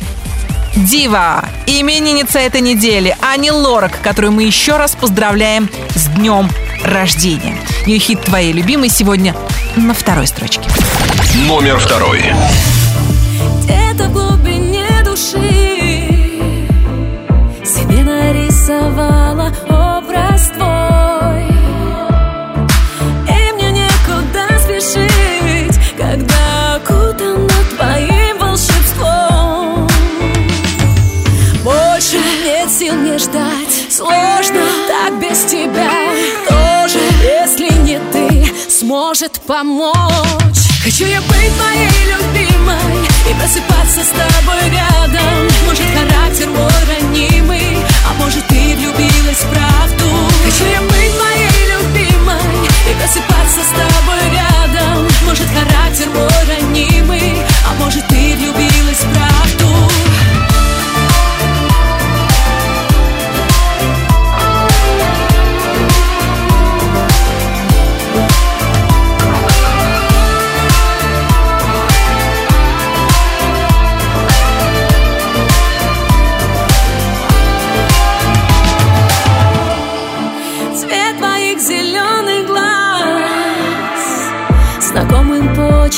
Дива, 0.74 1.44
именинница 1.66 2.38
этой 2.38 2.60
недели, 2.60 3.16
Ани 3.22 3.50
Лорак, 3.50 3.98
которую 4.02 4.32
мы 4.32 4.44
еще 4.44 4.76
раз 4.76 4.94
поздравляем 4.94 5.70
с 5.94 6.06
днем 6.08 6.50
рождения. 6.86 7.56
Ее 7.86 7.98
хит 7.98 8.22
«Твоей 8.22 8.52
любимой» 8.52 8.88
сегодня 8.88 9.34
на 9.76 9.94
второй 9.94 10.26
строчке. 10.26 10.68
Номер 11.46 11.78
второй. 11.78 12.22
Где-то 13.64 14.08
в 14.08 14.12
глубине 14.12 14.86
души 15.04 15.38
Себе 17.64 18.04
нарисовала 18.04 19.52
образ 19.68 20.48
твой 20.48 21.46
И 23.28 23.52
мне 23.54 23.70
некуда 23.70 24.46
спешить 24.60 25.78
Когда 25.96 26.76
окутана 26.76 27.48
твоим 27.76 28.38
волшебством 28.38 29.88
Больше 31.64 32.18
нет 32.44 32.70
сил 32.70 32.94
мне 32.94 33.18
ждать 33.18 33.86
Сложно 33.90 34.62
так 34.88 35.20
без 35.20 35.44
тебя 35.44 36.65
Сможет 38.86 39.40
помочь. 39.40 40.62
Хочу 40.84 41.06
я 41.06 41.20
быть 41.20 41.56
твоей 41.56 41.90
любимой 42.06 43.04
И 43.28 43.34
просыпаться 43.34 44.00
с 44.04 44.10
тобой 44.10 44.62
рядом. 44.70 45.48
Может 45.66 45.86
характер 45.92 46.48
мой 46.50 46.70
ранимый 46.86 47.78
А 48.08 48.14
может 48.22 48.46
ты 48.46 48.76
влюбилась 48.76 49.38
в 49.38 49.50
правду. 49.50 50.04
Хочу 50.44 50.64
я 50.70 50.80
быть 50.82 51.12
твоей 51.18 51.66
любимой 51.74 52.68
И 52.88 52.94
просыпаться 53.00 53.60
с 53.64 53.70
тобой 53.70 54.22
рядом. 54.30 55.08
Может 55.24 55.48
характер 55.48 56.08
мой 56.10 56.28
ранимый 56.46 57.42
А 57.68 57.82
может 57.82 58.06
ты 58.06 58.36
влюбилась 58.36 59.00
в 59.00 59.12
правду 59.12 59.35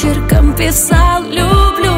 почерком 0.08 0.52
писал 0.54 1.22
«люблю» 1.24 1.92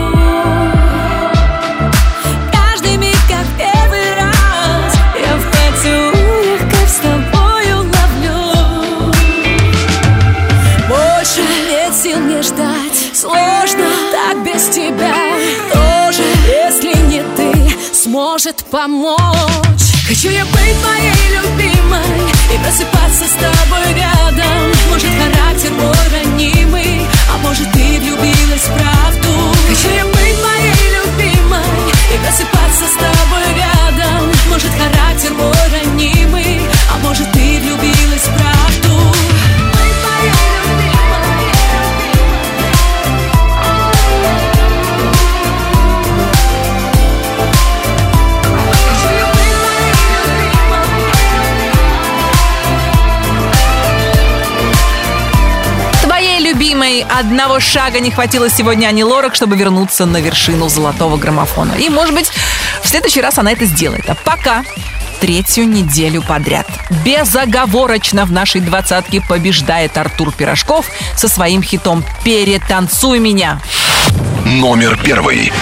Каждый 2.52 2.96
миг, 2.96 3.16
как 3.28 3.46
первый 3.56 4.14
раз 4.16 4.94
Я 5.18 5.36
в 5.36 5.44
поцелуях, 5.50 6.60
как 6.70 6.88
с 6.88 6.96
тобою 6.96 7.78
ловлю. 7.78 9.12
Больше 10.88 11.42
нет 11.68 11.94
сил 11.94 12.18
мне 12.18 12.42
ждать 12.42 13.10
Сложно 13.14 13.86
так 14.12 14.44
без 14.44 14.68
тебя. 14.68 15.14
Тоже, 15.72 16.22
если 16.46 16.96
не 17.06 17.22
ты 17.36 17.70
Сможет 17.92 18.64
помочь. 18.70 19.18
Хочу 20.08 20.30
я 20.30 20.44
быть 20.46 20.80
твоей 20.82 21.38
любимой 21.38 22.20
И 22.52 22.58
просыпаться 22.58 23.24
с 23.26 23.32
тобой 23.32 23.94
рядом 23.94 24.29
одного 57.30 57.60
шага 57.60 58.00
не 58.00 58.10
хватило 58.10 58.50
сегодня 58.50 58.88
Ани 58.88 59.04
Лорак, 59.04 59.36
чтобы 59.36 59.54
вернуться 59.54 60.04
на 60.04 60.20
вершину 60.20 60.68
золотого 60.68 61.16
граммофона. 61.16 61.74
И, 61.74 61.88
может 61.88 62.12
быть, 62.12 62.28
в 62.82 62.88
следующий 62.88 63.20
раз 63.20 63.38
она 63.38 63.52
это 63.52 63.66
сделает. 63.66 64.10
А 64.10 64.16
пока 64.16 64.64
третью 65.20 65.68
неделю 65.68 66.22
подряд. 66.22 66.66
Безоговорочно 67.04 68.24
в 68.24 68.32
нашей 68.32 68.60
двадцатке 68.60 69.20
побеждает 69.20 69.96
Артур 69.96 70.32
Пирожков 70.32 70.86
со 71.16 71.28
своим 71.28 71.62
хитом 71.62 72.04
«Перетанцуй 72.24 73.20
меня». 73.20 73.60
Номер 74.44 74.98
первый. 75.00 75.52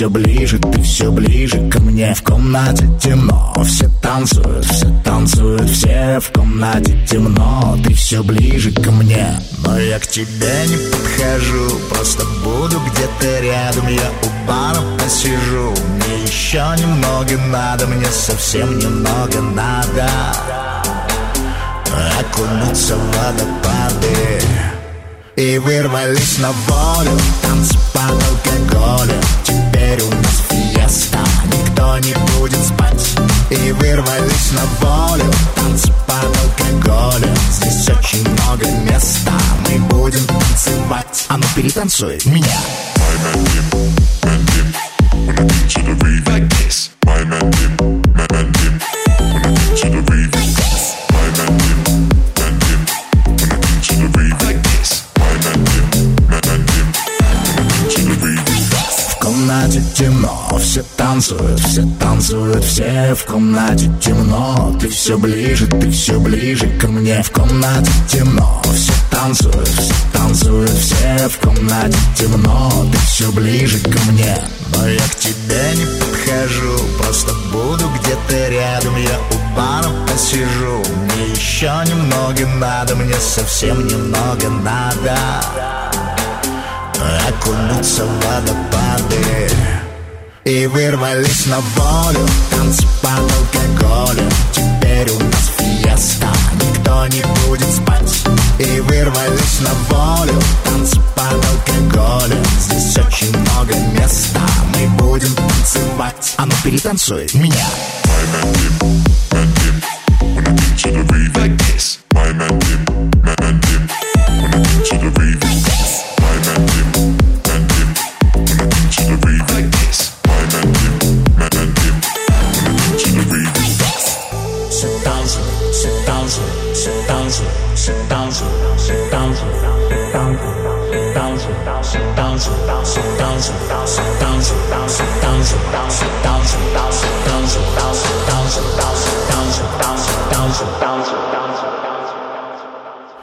Все 0.00 0.08
ближе, 0.08 0.58
ты 0.58 0.80
все 0.80 1.12
ближе 1.12 1.68
ко 1.68 1.78
мне. 1.78 2.14
В 2.14 2.22
комнате 2.22 2.88
темно, 3.02 3.52
все 3.66 3.86
танцуют, 4.00 4.64
все 4.64 4.88
танцуют, 5.04 5.68
все 5.68 6.18
в 6.20 6.32
комнате 6.32 6.98
темно. 7.06 7.76
Ты 7.84 7.92
все 7.92 8.22
ближе 8.22 8.72
ко 8.72 8.90
мне, 8.92 9.38
но 9.58 9.78
я 9.78 9.98
к 9.98 10.06
тебе 10.06 10.66
не 10.68 10.76
подхожу, 10.90 11.78
просто 11.90 12.24
буду 12.42 12.80
где-то 12.80 13.40
рядом. 13.42 13.88
Я 13.88 14.10
у 14.22 14.48
бара 14.48 14.80
посижу, 14.98 15.74
мне 15.96 16.22
еще 16.22 16.64
немного 16.78 17.36
надо, 17.48 17.86
мне 17.86 18.06
совсем 18.06 18.78
немного 18.78 19.38
надо 19.42 20.08
окунуться 22.18 22.96
в 22.96 23.16
водопады 23.18 24.40
И 25.36 25.58
вырвались 25.58 26.38
на 26.38 26.52
волю, 26.52 27.18
танцы 27.42 27.76
под 27.92 28.12
алкоголем 28.12 29.59
Теперь 29.90 30.06
у 30.06 30.10
нас 30.22 30.42
фиеста, 30.48 31.18
никто 31.46 31.98
не 31.98 32.14
будет 32.38 32.64
спать. 32.64 33.08
И 33.50 33.72
вырвались 33.72 34.52
на 34.52 34.86
волю, 34.86 35.24
танцы 35.56 35.92
под 36.06 36.36
алкоголем 36.44 37.34
Здесь 37.50 37.88
очень 37.88 38.28
много 38.28 38.66
места, 38.82 39.32
мы 39.66 39.78
будем 39.88 40.24
танцевать. 40.26 41.24
А 41.26 41.36
ну 41.38 41.44
перетанцуй 41.56 42.20
меня. 42.24 42.60
В 49.82 50.29
темно, 60.00 60.58
все 60.58 60.82
танцуют, 60.96 61.60
все 61.60 61.86
танцуют, 62.00 62.64
все 62.64 63.14
в 63.14 63.24
комнате 63.26 63.90
темно. 64.00 64.74
Ты 64.80 64.88
все 64.88 65.18
ближе, 65.18 65.66
ты 65.66 65.90
все 65.90 66.18
ближе 66.18 66.66
ко 66.80 66.88
мне. 66.88 67.22
В 67.22 67.30
комнате 67.30 67.90
темно, 68.08 68.62
все 68.74 68.92
танцуют, 69.10 69.68
все 69.68 69.94
танцуют, 70.12 70.70
все 70.70 71.28
в 71.28 71.38
комнате 71.38 71.98
темно. 72.16 72.72
Ты 72.90 72.98
все 72.98 73.30
ближе 73.32 73.78
ко 73.80 73.98
мне, 74.10 74.38
но 74.74 74.88
я 74.88 75.00
к 75.00 75.16
тебе 75.16 75.74
не 75.76 75.84
подхожу, 75.84 76.78
просто 76.98 77.34
буду 77.52 77.84
где-то 78.00 78.48
рядом. 78.48 78.96
Я 78.96 79.18
у 79.18 79.56
бара 79.56 79.90
посижу, 80.10 80.82
мне 81.04 81.30
еще 81.34 81.70
немного 81.86 82.46
надо, 82.58 82.96
мне 82.96 83.16
совсем 83.16 83.86
немного 83.86 84.48
надо 84.48 85.18
окунуться 87.28 88.04
в 88.04 88.24
водопады 88.24 89.50
И 90.50 90.66
вырвались 90.66 91.46
на 91.46 91.60
волю, 91.60 92.26
танцы 92.50 92.84
под 93.00 93.20
алкоголем 93.20 94.28
Теперь 94.50 95.08
у 95.12 95.18
нас 95.20 95.52
фиеста, 95.56 96.26
никто 96.54 97.06
не 97.06 97.22
будет 97.46 97.72
спать 97.72 98.12
И 98.58 98.80
вырвались 98.80 99.60
на 99.60 99.72
волю, 99.94 100.34
танцы 100.64 101.00
под 101.14 101.46
алкоголем 101.46 102.44
Здесь 102.58 102.98
очень 102.98 103.30
много 103.38 103.76
места, 103.92 104.40
мы 104.74 104.88
будем 104.98 105.32
танцевать 105.36 106.34
А 106.36 106.46
ну 106.46 106.52
перетанцуй 106.64 107.28
меня 107.34 107.66
to 110.82 110.90
the 110.90 111.02
rave 111.12 111.36
like 111.36 111.58
this. 111.58 111.98
My 112.14 112.32
man, 112.32 112.58
him, 112.62 112.84
man, 113.20 113.60
him. 113.68 113.88
Wanna 114.40 114.64
танцуй, 114.64 115.39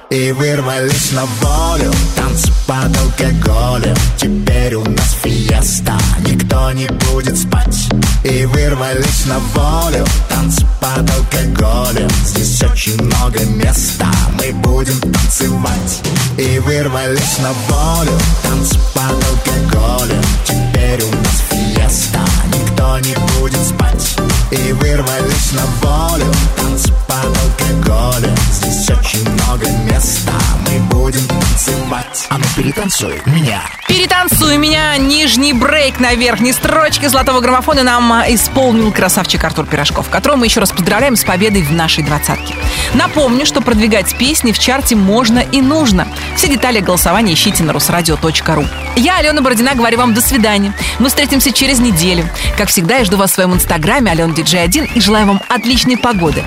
И 0.10 0.32
вырвались 0.32 1.12
на 1.12 1.26
волю 1.26 1.92
Танцы 2.16 2.50
под 2.66 2.98
алкоголем 2.98 3.96
Теперь 4.16 4.76
у 4.76 4.84
нас 4.86 5.18
фиеста 5.22 5.98
Никто 6.20 6.72
не 6.72 6.88
будет 6.88 7.38
спать. 7.38 7.90
И 8.24 8.46
вырвались 8.46 9.26
на 9.26 9.40
волю 9.40 10.06
Танцы 10.30 10.66
под 10.80 11.10
алкоголем 11.12 12.10
Здесь 12.26 12.64
очень 12.64 13.04
много 13.04 13.44
места 13.58 14.10
Мы 14.42 14.54
будем 14.54 14.98
танцевать. 15.02 16.02
И 16.38 16.58
вырвались 16.60 17.38
на 17.40 17.52
волю 17.68 18.18
Танцы 18.44 18.80
под 18.94 19.12
алкоголем 19.12 20.24
Теперь 20.46 21.04
у 21.04 21.12
нас 21.18 21.44
фиеста 21.50 22.22
Никто 22.54 22.98
не 23.00 23.16
будет 23.40 23.60
спать. 23.60 24.16
И 24.52 24.72
вырвались 24.72 25.52
на 25.52 25.66
волю 25.82 26.34
Танцы 26.56 26.94
под 27.08 27.38
алкоголем 27.38 28.36
Здесь 28.52 28.90
очень 28.90 29.30
много 29.30 29.68
места 29.90 30.34
Мы 30.66 30.80
будем 30.88 31.26
танцевать 31.28 32.28
А 32.30 32.38
ну 32.38 32.44
перетанцуй 32.56 33.22
меня 33.26 33.62
Перетанцуй 33.88 34.58
меня, 34.58 34.98
нижний 34.98 35.54
брейк 35.54 36.00
на 36.00 36.14
верхней 36.14 36.52
строчке 36.52 37.08
золотого 37.10 37.40
граммофона 37.40 37.84
нам 37.84 38.12
а, 38.12 38.26
исполнил 38.28 38.92
красавчик 38.92 39.42
Артур 39.44 39.66
Пирожков, 39.66 40.10
которого 40.10 40.38
мы 40.38 40.46
еще 40.48 40.60
раз 40.60 40.72
поздравляем 40.72 41.16
с 41.16 41.24
победой 41.24 41.62
в 41.62 41.72
нашей 41.72 42.04
двадцатке. 42.04 42.54
Напомню, 42.94 43.46
что 43.46 43.62
продвигать 43.62 44.18
песни 44.18 44.52
в 44.52 44.60
чарте 44.60 44.96
можно 44.96 45.40
и 45.40 45.62
нужно. 45.62 46.08
Все 46.36 46.50
детали 46.50 46.82
голосования 46.82 47.34
ищите 47.34 47.64
на 47.64 47.72
русрадио.ру. 47.72 48.66
Я, 48.98 49.18
Алена 49.18 49.42
Бородина, 49.42 49.74
говорю 49.74 50.00
вам 50.00 50.14
до 50.14 50.22
свидания. 50.22 50.74
Мы 51.00 51.08
встретимся 51.08 51.54
через 51.54 51.80
неделю. 51.80 52.30
Как 52.58 52.68
всегда, 52.68 52.98
я 52.98 53.06
жду 53.06 53.16
вас 53.16 53.32
в 53.32 53.36
своем 53.36 53.54
инстаграме 53.54 54.12
Алена 54.12 54.34
Диджей 54.34 54.62
1 54.64 54.90
и 54.96 55.00
желаю 55.00 55.28
вам 55.28 55.42
отличной 55.48 55.98
погоды, 55.98 56.44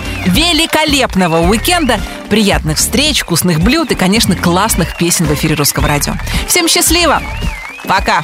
великолепного 0.53 1.49
уикенда, 1.49 2.01
приятных 2.29 2.79
встреч, 2.79 3.21
вкусных 3.21 3.61
блюд 3.61 3.93
и, 3.93 3.95
конечно, 3.95 4.35
классных 4.35 4.97
песен 4.97 5.27
в 5.27 5.35
эфире 5.35 5.55
Русского 5.55 5.87
радио. 5.87 6.15
Всем 6.49 6.67
счастливо! 6.67 7.23
Пока! 7.87 8.21